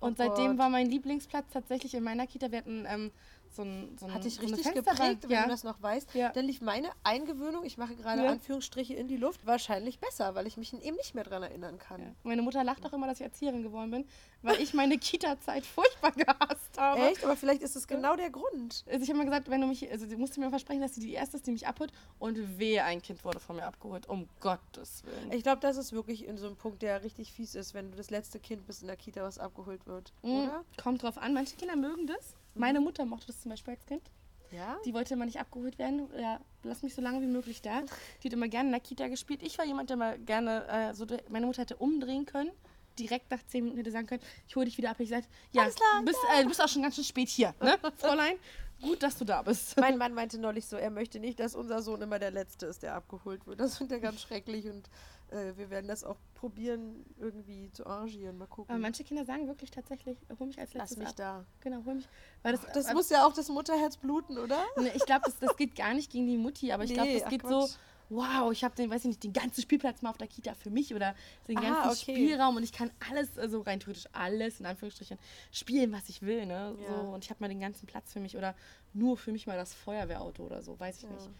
[0.00, 0.58] Und Oh seitdem Gott.
[0.58, 2.50] war mein Lieblingsplatz tatsächlich in meiner Kita.
[2.50, 3.10] Wir hatten ähm,
[3.52, 4.96] so ein so ein, Hat dich richtig Fensterbank.
[4.98, 5.42] geprägt, wenn ja.
[5.44, 6.14] du das noch weißt.
[6.14, 6.30] Ja.
[6.30, 8.30] Dann lief meine Eingewöhnung, ich mache gerade Ja.
[8.30, 12.14] Anführungsstriche in die Luft, wahrscheinlich besser, weil ich mich eben nicht mehr dran erinnern kann.
[12.22, 14.04] Meine Mutter lacht auch immer, dass ich Erzieherin geworden bin,
[14.42, 17.00] weil ich meine Kita-Zeit furchtbar gehasst habe.
[17.00, 17.24] Echt?
[17.24, 18.84] Aber vielleicht ist es genau der Grund.
[18.86, 21.00] Also ich habe mal gesagt, wenn du mich, also sie musste mir versprechen, dass sie
[21.00, 24.08] die erste ist, die mich abholt und wehe, ein Kind wurde von mir abgeholt.
[24.08, 25.32] Um Gottes Willen.
[25.32, 27.96] Ich glaube, das ist wirklich in so einem Punkt, der richtig fies ist, wenn du
[27.96, 30.12] das letzte Kind bist in der Kita, was abgeholt wird.
[30.22, 30.30] Mhm.
[30.44, 30.64] Oder?
[30.82, 32.34] Kommt drauf an, manche Kinder mögen das.
[32.54, 34.02] Meine Mutter mochte das zum Beispiel als Kind.
[34.50, 34.78] Ja?
[34.84, 36.08] Die wollte immer nicht abgeholt werden.
[36.18, 37.82] Ja, lass mich so lange wie möglich da.
[38.22, 39.42] Die hat immer gerne in der Kita gespielt.
[39.42, 42.50] Ich war jemand, der mal gerne, äh, so, meine Mutter hätte umdrehen können.
[42.98, 44.96] Direkt nach zehn Minuten hätte sagen können, ich hole dich wieder ab.
[44.98, 47.54] Ich gesagt, ja, Alles klar, bist, äh, du bist auch schon ganz schön spät hier,
[47.60, 48.36] ne, Fräulein?
[48.82, 49.78] Gut, dass du da bist.
[49.78, 52.82] Mein Mann meinte neulich so, er möchte nicht, dass unser Sohn immer der Letzte ist,
[52.82, 53.60] der abgeholt wird.
[53.60, 54.88] Das findet er ganz schrecklich und
[55.30, 58.38] äh, wir werden das auch probieren, irgendwie zu arrangieren.
[58.38, 58.70] Mal gucken.
[58.72, 61.16] Aber manche Kinder sagen wirklich tatsächlich, hol mich als Lass letztes mich ab.
[61.16, 61.44] da.
[61.60, 62.08] Genau, hol mich.
[62.42, 64.64] Weil das, Das äh, muss ja auch das Mutterherz bluten, oder?
[64.76, 67.14] Ne, ich glaube, das, das geht gar nicht gegen die Mutti, aber ich glaube, Nee,
[67.14, 67.76] das ach geht so, Quatsch.
[68.08, 70.70] wow, ich habe den, weiß ich nicht, den ganzen Spielplatz mal auf der Kita für
[70.70, 71.14] mich oder
[71.46, 72.14] den Ah, ganzen okay.
[72.16, 75.18] Spielraum und ich kann alles, also rein theoretisch alles, in Anführungsstrichen,
[75.52, 76.74] spielen, was ich will, ne?
[76.80, 76.88] Ja.
[77.04, 78.54] So, und ich habe mal den ganzen Platz für mich oder
[78.94, 81.10] nur für mich mal das Feuerwehrauto oder so, weiß ich Ja.
[81.10, 81.30] nicht.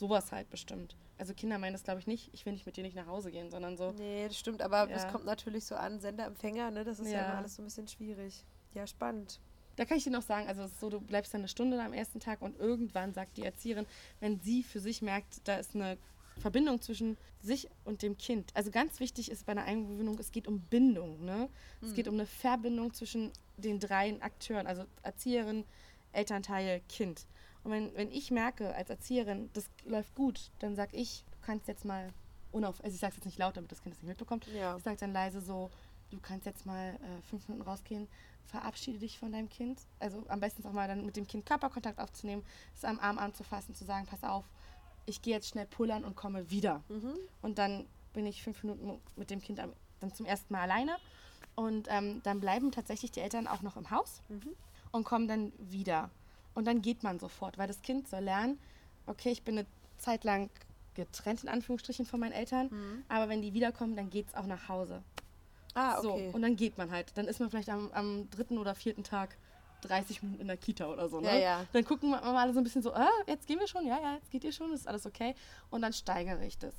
[0.00, 0.96] Sowas halt bestimmt.
[1.18, 3.30] Also Kinder meinen das, glaube ich, nicht, ich will nicht mit dir nicht nach Hause
[3.30, 5.10] gehen, sondern so, Nee, das stimmt, aber es Ja.
[5.10, 6.84] kommt natürlich so an, Sender, Empfänger, ne?
[6.84, 7.24] Das ist ja, Ja.
[7.26, 8.46] immer alles so ein bisschen schwierig.
[8.72, 9.40] Ja, spannend.
[9.76, 11.78] Da kann ich dir noch sagen, also es ist so, du bleibst dann eine Stunde
[11.82, 13.86] am ersten Tag und irgendwann sagt die Erzieherin,
[14.20, 15.98] wenn sie für sich merkt, da ist eine
[16.38, 18.50] Verbindung zwischen sich und dem Kind.
[18.54, 21.22] Also ganz wichtig ist bei einer Eingewöhnung, es geht um Bindung.
[21.26, 21.50] Ne?
[21.82, 25.66] Es geht um eine Verbindung zwischen den drei Akteuren, also Erzieherin,
[26.12, 27.26] Elternteil, Kind.
[27.64, 31.68] Und wenn, wenn ich merke als Erzieherin, das läuft gut, dann sag ich, du kannst
[31.68, 32.08] jetzt mal
[32.52, 34.76] unauf, also ich sage jetzt nicht laut, damit das Kind das nicht mitbekommt, Ja.
[34.76, 35.70] ich sage dann leise so,
[36.10, 38.08] du kannst jetzt mal äh, fünf Minuten rausgehen,
[38.46, 39.80] verabschiede dich von deinem Kind.
[40.00, 42.42] Also am besten auch mal dann mit dem Kind Körperkontakt aufzunehmen,
[42.74, 44.44] es am Arm anzufassen, zu sagen, pass auf,
[45.06, 46.82] ich gehe jetzt schnell pullern und komme wieder.
[46.88, 47.14] Mhm.
[47.42, 50.96] Und dann bin ich fünf Minuten mit dem Kind am, dann zum ersten Mal alleine.
[51.54, 54.50] Und ähm, dann bleiben tatsächlich die Eltern auch noch im Haus Mhm.
[54.92, 56.10] und kommen dann wieder.
[56.54, 58.58] Und dann geht man sofort, weil das Kind soll lernen,
[59.06, 59.66] okay, ich bin eine
[59.98, 60.50] Zeit lang
[60.94, 63.04] getrennt in Anführungsstrichen von meinen Eltern, Mhm.
[63.08, 65.02] aber wenn die wiederkommen, dann geht es auch nach Hause.
[65.74, 66.02] Ah, okay.
[66.30, 67.16] So, und dann geht man halt.
[67.16, 69.36] Dann ist man vielleicht am, am dritten oder vierten Tag
[69.82, 71.20] 30 Minuten in der Kita oder so.
[71.20, 71.28] Ne?
[71.28, 71.66] Ja, ja.
[71.72, 73.98] Dann gucken wir mal alle so ein bisschen so, ah, jetzt gehen wir schon, ja,
[74.00, 75.34] ja, jetzt geht ihr schon, ist alles okay.
[75.70, 76.74] Und dann steigere ich das.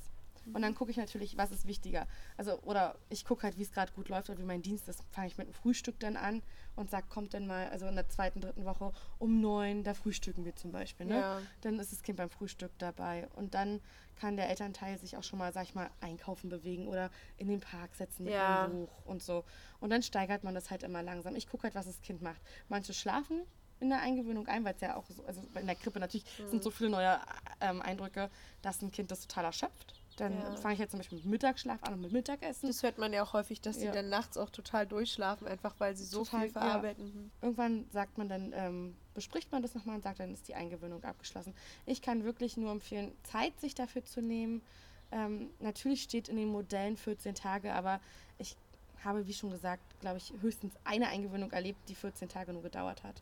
[0.52, 2.06] Und dann gucke ich natürlich, was ist wichtiger.
[2.36, 5.02] Also, oder ich gucke halt, wie es gerade gut läuft oder wie mein Dienst ist.
[5.10, 6.42] Fange ich mit einem Frühstück dann an
[6.76, 10.44] und sage, kommt dann mal, also in der zweiten, dritten Woche um neun, da frühstücken
[10.44, 11.06] wir zum Beispiel.
[11.06, 11.16] Ne?
[11.20, 11.40] Ja.
[11.60, 13.28] Dann ist das Kind beim Frühstück dabei.
[13.34, 13.80] Und dann
[14.16, 17.60] kann der Elternteil sich auch schon mal, sag ich mal, einkaufen bewegen oder in den
[17.60, 18.64] Park setzen mit Ja.
[18.64, 19.44] einem Buch und so.
[19.80, 21.34] Und dann steigert man das halt immer langsam.
[21.36, 22.40] Ich gucke halt, was das Kind macht.
[22.68, 23.42] Manche schlafen
[23.80, 26.62] in der Eingewöhnung ein, weil es ja auch so, also in der Krippe natürlich sind
[26.62, 27.18] so viele neue
[27.60, 28.30] ähm, Eindrücke,
[28.62, 30.00] dass ein Kind das total erschöpft.
[30.16, 30.56] Dann Ja.
[30.56, 32.66] fange ich jetzt zum Beispiel mit Mittagsschlaf an und mit Mittagessen.
[32.68, 33.92] Das hört man ja auch häufig, dass sie Ja.
[33.92, 36.52] dann nachts auch total durchschlafen, einfach weil sie so Total, viel ja.
[36.60, 37.04] verarbeiten.
[37.06, 37.30] Mhm.
[37.40, 41.02] Irgendwann sagt man dann, ähm, bespricht man das nochmal und sagt, dann ist die Eingewöhnung
[41.04, 41.54] abgeschlossen.
[41.86, 44.62] Ich kann wirklich nur empfehlen, Zeit sich dafür zu nehmen.
[45.10, 48.00] Ähm, natürlich steht in den Modellen 14 Tage, aber
[48.38, 48.56] ich
[49.04, 53.02] habe, wie schon gesagt, glaube ich, höchstens eine Eingewöhnung erlebt, die 14 Tage nur gedauert
[53.02, 53.20] hat.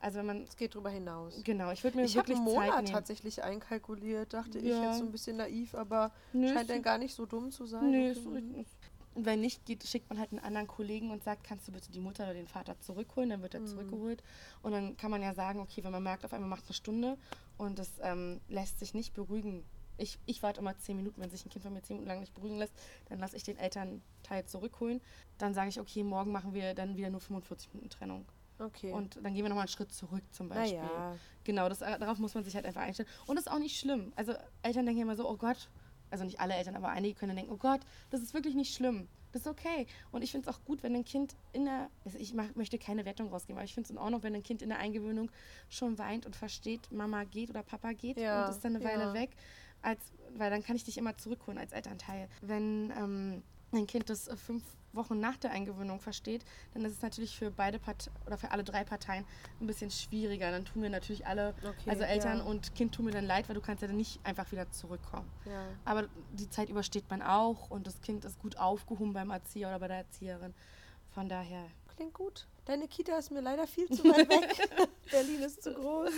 [0.00, 1.42] Also wenn man, Es geht drüber hinaus.
[1.42, 2.92] genau, ich würde mir Ich habe wirklich einen Zeit Monat nehmen.
[2.94, 4.82] tatsächlich einkalkuliert, dachte ich Ja.
[4.84, 7.90] jetzt so ein bisschen naiv, aber Nö, scheint dann gar nicht so dumm zu sein.
[7.90, 8.66] Nö, Okay.
[9.14, 11.90] Und wenn nicht geht, schickt man halt einen anderen Kollegen und sagt, kannst du bitte
[11.90, 13.66] die Mutter oder den Vater zurückholen, dann wird er Mhm.
[13.66, 14.22] zurückgeholt.
[14.60, 17.16] Und dann kann man ja sagen, okay, wenn man merkt, auf einmal macht eine Stunde
[17.56, 19.64] und es ähm, lässt sich nicht beruhigen.
[19.96, 22.20] Ich, ich warte immer zehn Minuten, wenn sich ein Kind von mir zehn Minuten lang
[22.20, 22.74] nicht beruhigen lässt,
[23.08, 25.00] dann lasse ich den Elternteil zurückholen.
[25.38, 28.26] Dann sage ich, okay, morgen machen wir dann wieder nur 45 Minuten Trennung.
[28.58, 28.92] Okay.
[28.92, 30.78] Und dann gehen wir nochmal einen Schritt zurück zum Beispiel.
[30.78, 31.16] naja.
[31.44, 33.08] Genau, das, darauf muss man sich halt einfach einstellen.
[33.26, 34.12] Und das ist auch nicht schlimm.
[34.16, 35.68] Also Eltern denken immer so, oh Gott,
[36.10, 37.80] also nicht alle Eltern, aber einige können denken, oh Gott,
[38.10, 39.08] das ist wirklich nicht schlimm.
[39.32, 39.86] Das ist okay.
[40.12, 42.78] Und ich finde es auch gut, wenn ein Kind in der, also ich mach, möchte
[42.78, 45.30] keine Wertung rausgeben, aber ich finde es in Ordnung, wenn ein Kind in der Eingewöhnung
[45.68, 49.02] schon weint und versteht, Mama geht oder Papa geht Ja, und ist dann eine Weile
[49.02, 49.14] ja.
[49.14, 49.30] weg,
[49.82, 50.00] als,
[50.36, 52.28] weil dann kann ich dich immer zurückholen als Elternteil.
[52.40, 53.42] Wenn ähm,
[53.72, 54.64] ein Kind das äh, fünf
[54.96, 56.44] Wochen nach der Eingewöhnung versteht,
[56.74, 59.24] dann ist es natürlich für beide Part oder für alle drei Parteien
[59.60, 60.50] ein bisschen schwieriger.
[60.50, 62.44] Dann tun wir natürlich alle, Okay, also Eltern ja.
[62.44, 65.30] und Kind tun mir dann leid, weil du kannst ja dann nicht einfach wieder zurückkommen.
[65.44, 65.66] Ja.
[65.84, 69.78] Aber die Zeit übersteht man auch und das Kind ist gut aufgehoben beim Erzieher oder
[69.78, 70.54] bei der Erzieherin.
[71.10, 71.66] Von daher,
[71.96, 72.46] Klingt gut.
[72.66, 74.88] Deine Kita ist mir leider viel zu weit weg.
[75.10, 76.10] Berlin ist zu groß.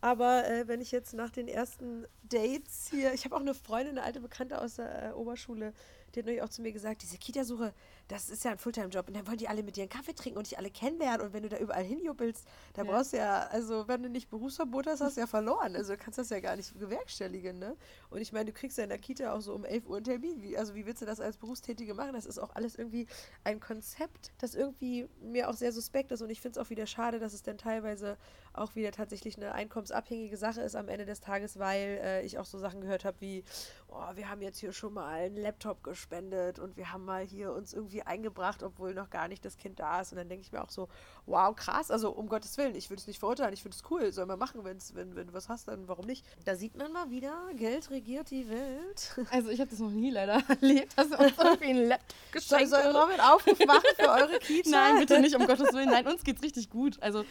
[0.00, 3.98] Aber äh, wenn ich jetzt nach den ersten Dates hier, ich habe auch eine Freundin,
[3.98, 5.72] eine alte Bekannte aus der äh, Oberschule,
[6.14, 7.74] die hat neulich auch zu mir gesagt, diese Kita-Suche,
[8.08, 10.38] das ist ja ein Fulltime-Job und dann wollen die alle mit dir einen Kaffee trinken
[10.38, 12.90] und dich alle kennenlernen und wenn du da überall hinjuppelst, da Ja.
[12.90, 15.76] brauchst du ja, also wenn du nicht Berufsverbot hast, hast du ja verloren.
[15.76, 17.76] Also du kannst das ja gar nicht bewerkstelligen, ne?
[18.10, 20.04] Und ich meine, du kriegst ja in der Kita auch so um 11 Uhr einen
[20.04, 20.42] Termin.
[20.42, 22.14] Wie, also wie willst du das als Berufstätige machen?
[22.14, 23.06] Das ist auch alles irgendwie
[23.44, 26.86] ein Konzept, das irgendwie mir auch sehr suspekt ist und ich finde es auch wieder
[26.86, 28.16] schade, dass es dann teilweise
[28.54, 32.44] auch wieder tatsächlich eine einkommensabhängige Sache ist am Ende des Tages, weil äh, ich auch
[32.46, 33.44] so Sachen gehört habe wie,
[33.88, 37.52] oh, wir haben jetzt hier schon mal einen Laptop gespendet und wir haben mal hier
[37.52, 40.12] uns irgendwie eingebracht, obwohl noch gar nicht das Kind da ist.
[40.12, 40.88] Und dann denke ich mir auch so,
[41.26, 44.12] wow, krass, also um Gottes Willen, ich würde es nicht verurteilen, ich finde es cool,
[44.12, 46.24] soll man machen, wenn's, wenn, wenn du was hast, dann warum nicht?
[46.44, 49.16] Da sieht man mal wieder, Geld regiert die Welt.
[49.30, 52.68] also ich habe das noch nie leider erlebt, dass uns irgendwie ein Laptop Soll, geschenkt
[52.70, 52.96] soll wird.
[52.96, 54.70] Robin Aufruf machen für eure Kita?
[54.70, 55.90] Nein, bitte nicht, um Gottes Willen.
[55.90, 57.00] Nein, uns geht's richtig gut.
[57.00, 57.24] Also,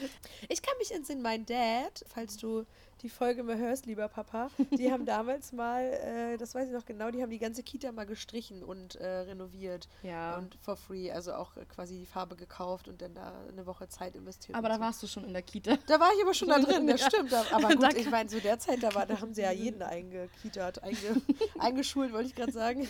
[0.49, 2.65] Ich kann mich entsinnen, mein Dad, falls du
[3.01, 6.85] die Folge mal hörst, lieber Papa, die haben damals mal, äh, das weiß ich noch
[6.85, 9.87] genau, die haben die ganze Kita mal gestrichen und äh, renoviert.
[10.03, 10.37] ja.
[10.37, 13.87] Und for free, also auch äh, quasi die Farbe gekauft und dann da eine Woche
[13.87, 14.57] Zeit investiert.
[14.57, 14.81] aber da so.
[14.81, 15.77] warst du schon in der Kita.
[15.87, 17.07] Da war ich aber schon da drin, das Ja.
[17.09, 17.33] stimmt.
[17.33, 20.81] Aber gut, ich meine, zu der Zeit, da, war, da haben sie ja jeden eingekitert,
[20.83, 20.97] einge,
[21.59, 22.87] eingeschult, wollte ich gerade sagen.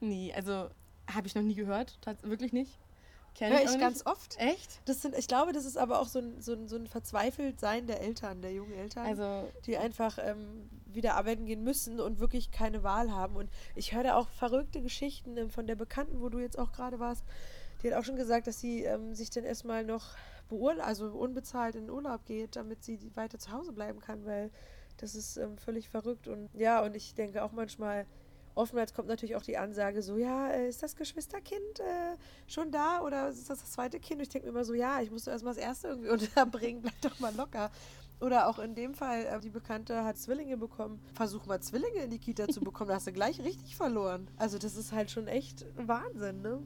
[0.00, 0.68] Nee, also
[1.12, 1.98] habe ich noch nie gehört.
[2.22, 2.78] Wirklich nicht.
[3.34, 3.80] Kenn auch ich nicht.
[3.80, 4.38] ganz oft.
[4.38, 4.80] Echt?
[4.84, 7.86] Das sind, ich glaube, das ist aber auch so ein, so ein, so ein Verzweifeltsein
[7.86, 9.06] der Eltern, der jungen Eltern.
[9.06, 13.36] Also, die einfach ähm, wieder arbeiten gehen müssen und wirklich keine Wahl haben.
[13.36, 16.72] Und ich höre da auch verrückte Geschichten ähm, von der Bekannten, wo du jetzt auch
[16.72, 17.24] gerade warst.
[17.82, 20.16] Die hat auch schon gesagt, dass sie ähm, sich dann erstmal noch
[20.80, 24.50] also unbezahlt in den Urlaub geht, damit sie weiter zu Hause bleiben kann, weil
[24.96, 26.28] das ist ähm, völlig verrückt.
[26.28, 28.06] Und ja, und ich denke auch manchmal,
[28.54, 33.00] oftmals kommt natürlich auch die Ansage so, ja, äh, ist das Geschwisterkind äh, schon da
[33.02, 34.18] oder ist das das zweite Kind?
[34.18, 37.00] Und ich denke mir immer so, ja, ich musste erstmal das erste irgendwie unterbringen, bleib
[37.00, 37.70] doch mal locker.
[38.20, 41.00] Oder auch in dem Fall, äh, die Bekannte hat Zwillinge bekommen.
[41.14, 44.28] Versuch mal Zwillinge in die Kita zu bekommen, da hast du gleich richtig verloren.
[44.36, 46.60] Also das ist halt schon echt Wahnsinn, ne?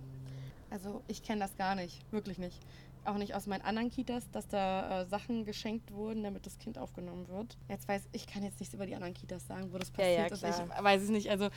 [0.75, 2.01] also ich kenne das gar nicht.
[2.11, 2.61] Wirklich nicht.
[3.05, 6.79] Auch nicht aus meinen anderen Kitas, dass da äh, Sachen geschenkt wurden, damit das Kind
[6.79, 7.57] aufgenommen wird.
[7.69, 10.29] Jetzt weiß ich, kann jetzt nichts über die anderen Kitas sagen, wo das Ja, ja,
[10.29, 10.63] passiert ist.
[10.77, 11.31] Ich weiß es nicht.
[11.31, 11.49] Also,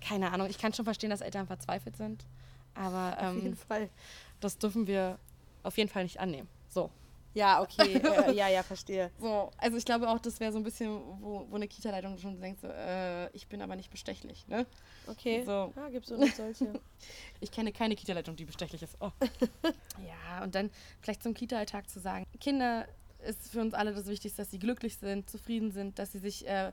[0.00, 0.48] keine Ahnung.
[0.48, 2.24] Ich kann schon verstehen, dass Eltern verzweifelt sind.
[2.74, 3.90] Aber Auf jeden ähm, Fall.
[4.40, 5.18] das dürfen wir
[5.62, 6.48] auf jeden Fall nicht annehmen.
[6.68, 6.90] So.
[7.34, 7.94] Ja, okay.
[7.94, 9.10] äh, ja, ja, verstehe.
[9.18, 12.40] So, also ich glaube auch, das wäre so ein bisschen, wo, wo eine Kita-Leitung schon
[12.40, 14.66] denkt, so, äh, ich bin aber nicht bestechlich, ne?
[15.06, 15.42] Okay.
[15.44, 15.72] So.
[15.74, 16.72] Ja, gibt's so noch solche.
[17.40, 18.96] Ich kenne keine Kita-Leitung, die bestechlich ist.
[19.00, 19.10] Oh.
[20.06, 20.70] ja, und dann
[21.00, 22.86] vielleicht zum Kita-Alltag zu sagen, Kinder
[23.26, 26.46] ist für uns alle das Wichtigste, dass sie glücklich sind, zufrieden sind, dass sie sich
[26.46, 26.70] äh,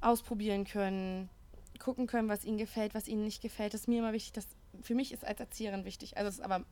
[0.00, 1.28] ausprobieren können,
[1.78, 3.74] gucken können, was ihnen gefällt, was ihnen nicht gefällt.
[3.74, 4.48] Das ist mir immer wichtig, das
[4.82, 6.16] für mich ist als Erzieherin wichtig.
[6.16, 6.64] Also das ist aber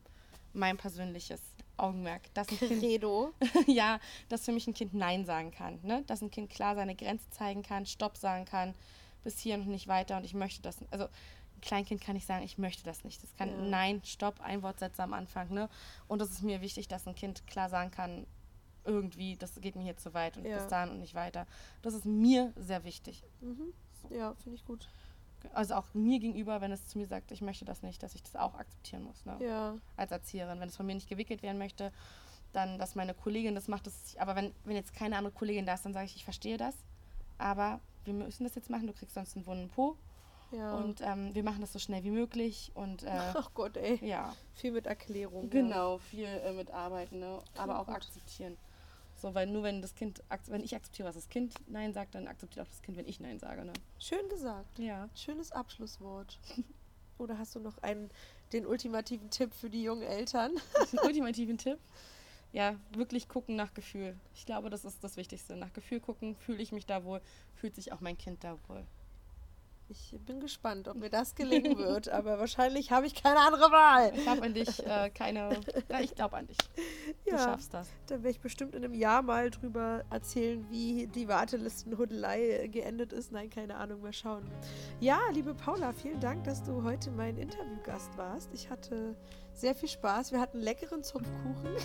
[0.53, 1.41] mein persönliches
[1.79, 3.33] Augenmerk, dass ein Kind Credo.
[3.67, 3.99] ja,
[4.29, 5.79] dass für mich ein Kind Nein sagen kann.
[5.83, 6.03] Ne?
[6.07, 8.73] Dass ein Kind klar seine Grenze zeigen kann, Stopp sagen kann,
[9.23, 10.77] bis hier und nicht weiter und ich möchte das.
[10.91, 13.21] Also ein Kleinkind kann nicht sagen, ich möchte das nicht.
[13.23, 13.55] Das kann Ja.
[13.57, 15.49] Nein, Stopp, Einwortsätze am Anfang.
[15.53, 15.69] Ne?
[16.07, 18.25] Und es ist mir wichtig, dass ein Kind klar sagen kann,
[18.85, 20.57] irgendwie, das geht mir hier zu weit und Ja.
[20.57, 21.45] bis dahin und nicht weiter.
[21.81, 23.23] Das ist mir sehr wichtig.
[23.41, 23.73] Mhm.
[24.09, 24.87] Ja, finde ich gut.
[25.53, 28.23] Also auch mir gegenüber, wenn es zu mir sagt, ich möchte das nicht, dass ich
[28.23, 29.25] das auch akzeptieren muss.
[29.25, 29.37] Ne?
[29.39, 29.77] Ja.
[29.97, 30.59] als Erzieherin.
[30.59, 31.91] Wenn es von mir nicht gewickelt werden möchte,
[32.53, 33.87] dann, dass meine Kollegin das macht.
[33.87, 36.57] Das, aber wenn, wenn jetzt keine andere Kollegin da ist, dann sage ich, ich verstehe
[36.57, 36.75] das.
[37.37, 39.95] Aber wir müssen das jetzt machen, du kriegst sonst einen wunden Po.
[40.51, 40.73] Ja.
[40.77, 42.71] Und ähm, wir machen das so schnell wie möglich.
[42.73, 43.99] Und äh, Ach Gott, ey.
[44.05, 45.43] ja, Viel mit Erklärung.
[45.43, 45.49] Ja.
[45.49, 47.39] genau, viel äh, mitarbeiten, ne?
[47.55, 47.95] aber auch gut.
[47.95, 48.57] akzeptieren.
[49.19, 52.27] So, weil nur wenn das Kind, wenn ich akzeptiere, was das Kind Nein sagt, dann
[52.27, 53.65] akzeptiert auch das Kind, wenn ich Nein sage.
[53.65, 53.73] Ne?
[53.99, 54.79] Schön gesagt.
[54.79, 55.09] Ja.
[55.13, 56.39] Schönes Abschlusswort.
[57.17, 58.09] Oder hast du noch einen,
[58.53, 60.51] den ultimativen Tipp für die jungen Eltern?
[60.91, 61.79] einen ultimativen Tipp.
[62.53, 64.15] Ja, wirklich gucken nach Gefühl.
[64.33, 65.55] Ich glaube, das ist das Wichtigste.
[65.55, 67.21] Nach Gefühl gucken, fühle ich mich da wohl,
[67.55, 68.85] fühlt sich auch mein Kind da wohl.
[69.91, 74.11] Ich bin gespannt, ob mir das gelingen wird, aber wahrscheinlich habe ich keine andere Wahl.
[74.15, 75.59] Ich habe an dich äh, keine.
[75.89, 76.57] Ja, ich glaube an dich.
[77.25, 77.39] Du Ja.
[77.39, 77.87] schaffst das.
[78.05, 83.31] Da werde ich bestimmt in einem Jahr mal drüber erzählen, wie die Wartelistenhudelei geendet ist.
[83.31, 84.47] Nein, keine Ahnung, mal schauen.
[84.99, 88.51] Ja, liebe Paula, vielen Dank, dass du heute mein Interviewgast warst.
[88.53, 89.15] Ich hatte
[89.53, 90.31] sehr viel Spaß.
[90.31, 91.75] Wir hatten leckeren Zupfkuchen.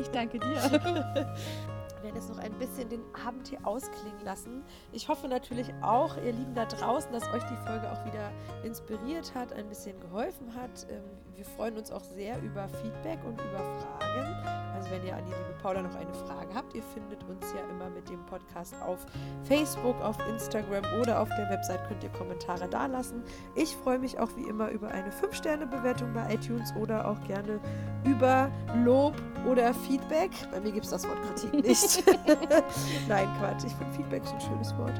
[0.00, 1.34] Ich danke dir.
[2.06, 4.62] Wir werden jetzt noch ein bisschen den Abend hier ausklingen lassen.
[4.92, 8.30] Ich hoffe natürlich auch, ihr Lieben da draußen, dass euch die Folge auch wieder
[8.62, 10.86] inspiriert hat, ein bisschen geholfen hat.
[10.88, 11.02] Ähm,
[11.34, 14.46] Wir freuen uns auch sehr über Feedback und über Fragen.
[14.74, 17.60] Also wenn ihr an die liebe Paula noch eine Frage habt, ihr findet uns ja
[17.70, 19.04] immer mit dem Podcast auf
[19.44, 23.22] Facebook, auf Instagram oder auf der Website könnt ihr Kommentare dalassen.
[23.54, 27.58] Ich freue mich auch wie immer über eine 5-Sterne-Bewertung bei iTunes oder auch gerne
[28.04, 28.50] über
[28.84, 29.14] Lob
[29.50, 30.30] oder Feedback.
[30.52, 31.95] Bei mir gibt es das Wort Kritik nicht.
[33.08, 33.64] Nein, Quatsch.
[33.66, 34.94] Ich finde Feedback so ein schönes Wort.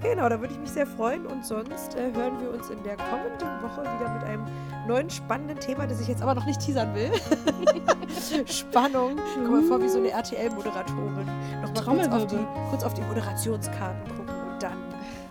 [0.00, 1.26] Genau, da würde ich mich sehr freuen.
[1.26, 4.44] Und sonst äh, hören wir uns in der kommenden Woche wieder mit einem
[4.86, 7.10] neuen spannenden Thema, das ich jetzt aber noch nicht teasern will.
[8.46, 9.16] Spannung.
[9.34, 11.26] Komm mir vor wie so eine RTL-Moderatorin.
[11.62, 14.78] Nochmal kurz auf, die, kurz auf die Moderationskarten gucken und dann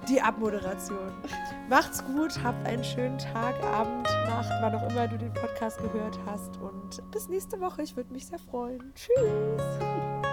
[0.07, 1.11] die Abmoderation.
[1.69, 6.17] Macht's gut, habt einen schönen Tag, Abend, Nacht, wann auch immer du den Podcast gehört
[6.25, 6.57] hast.
[6.57, 7.81] Und bis nächste Woche.
[7.81, 8.93] Ich würde mich sehr freuen.
[8.93, 10.24] Tschüss.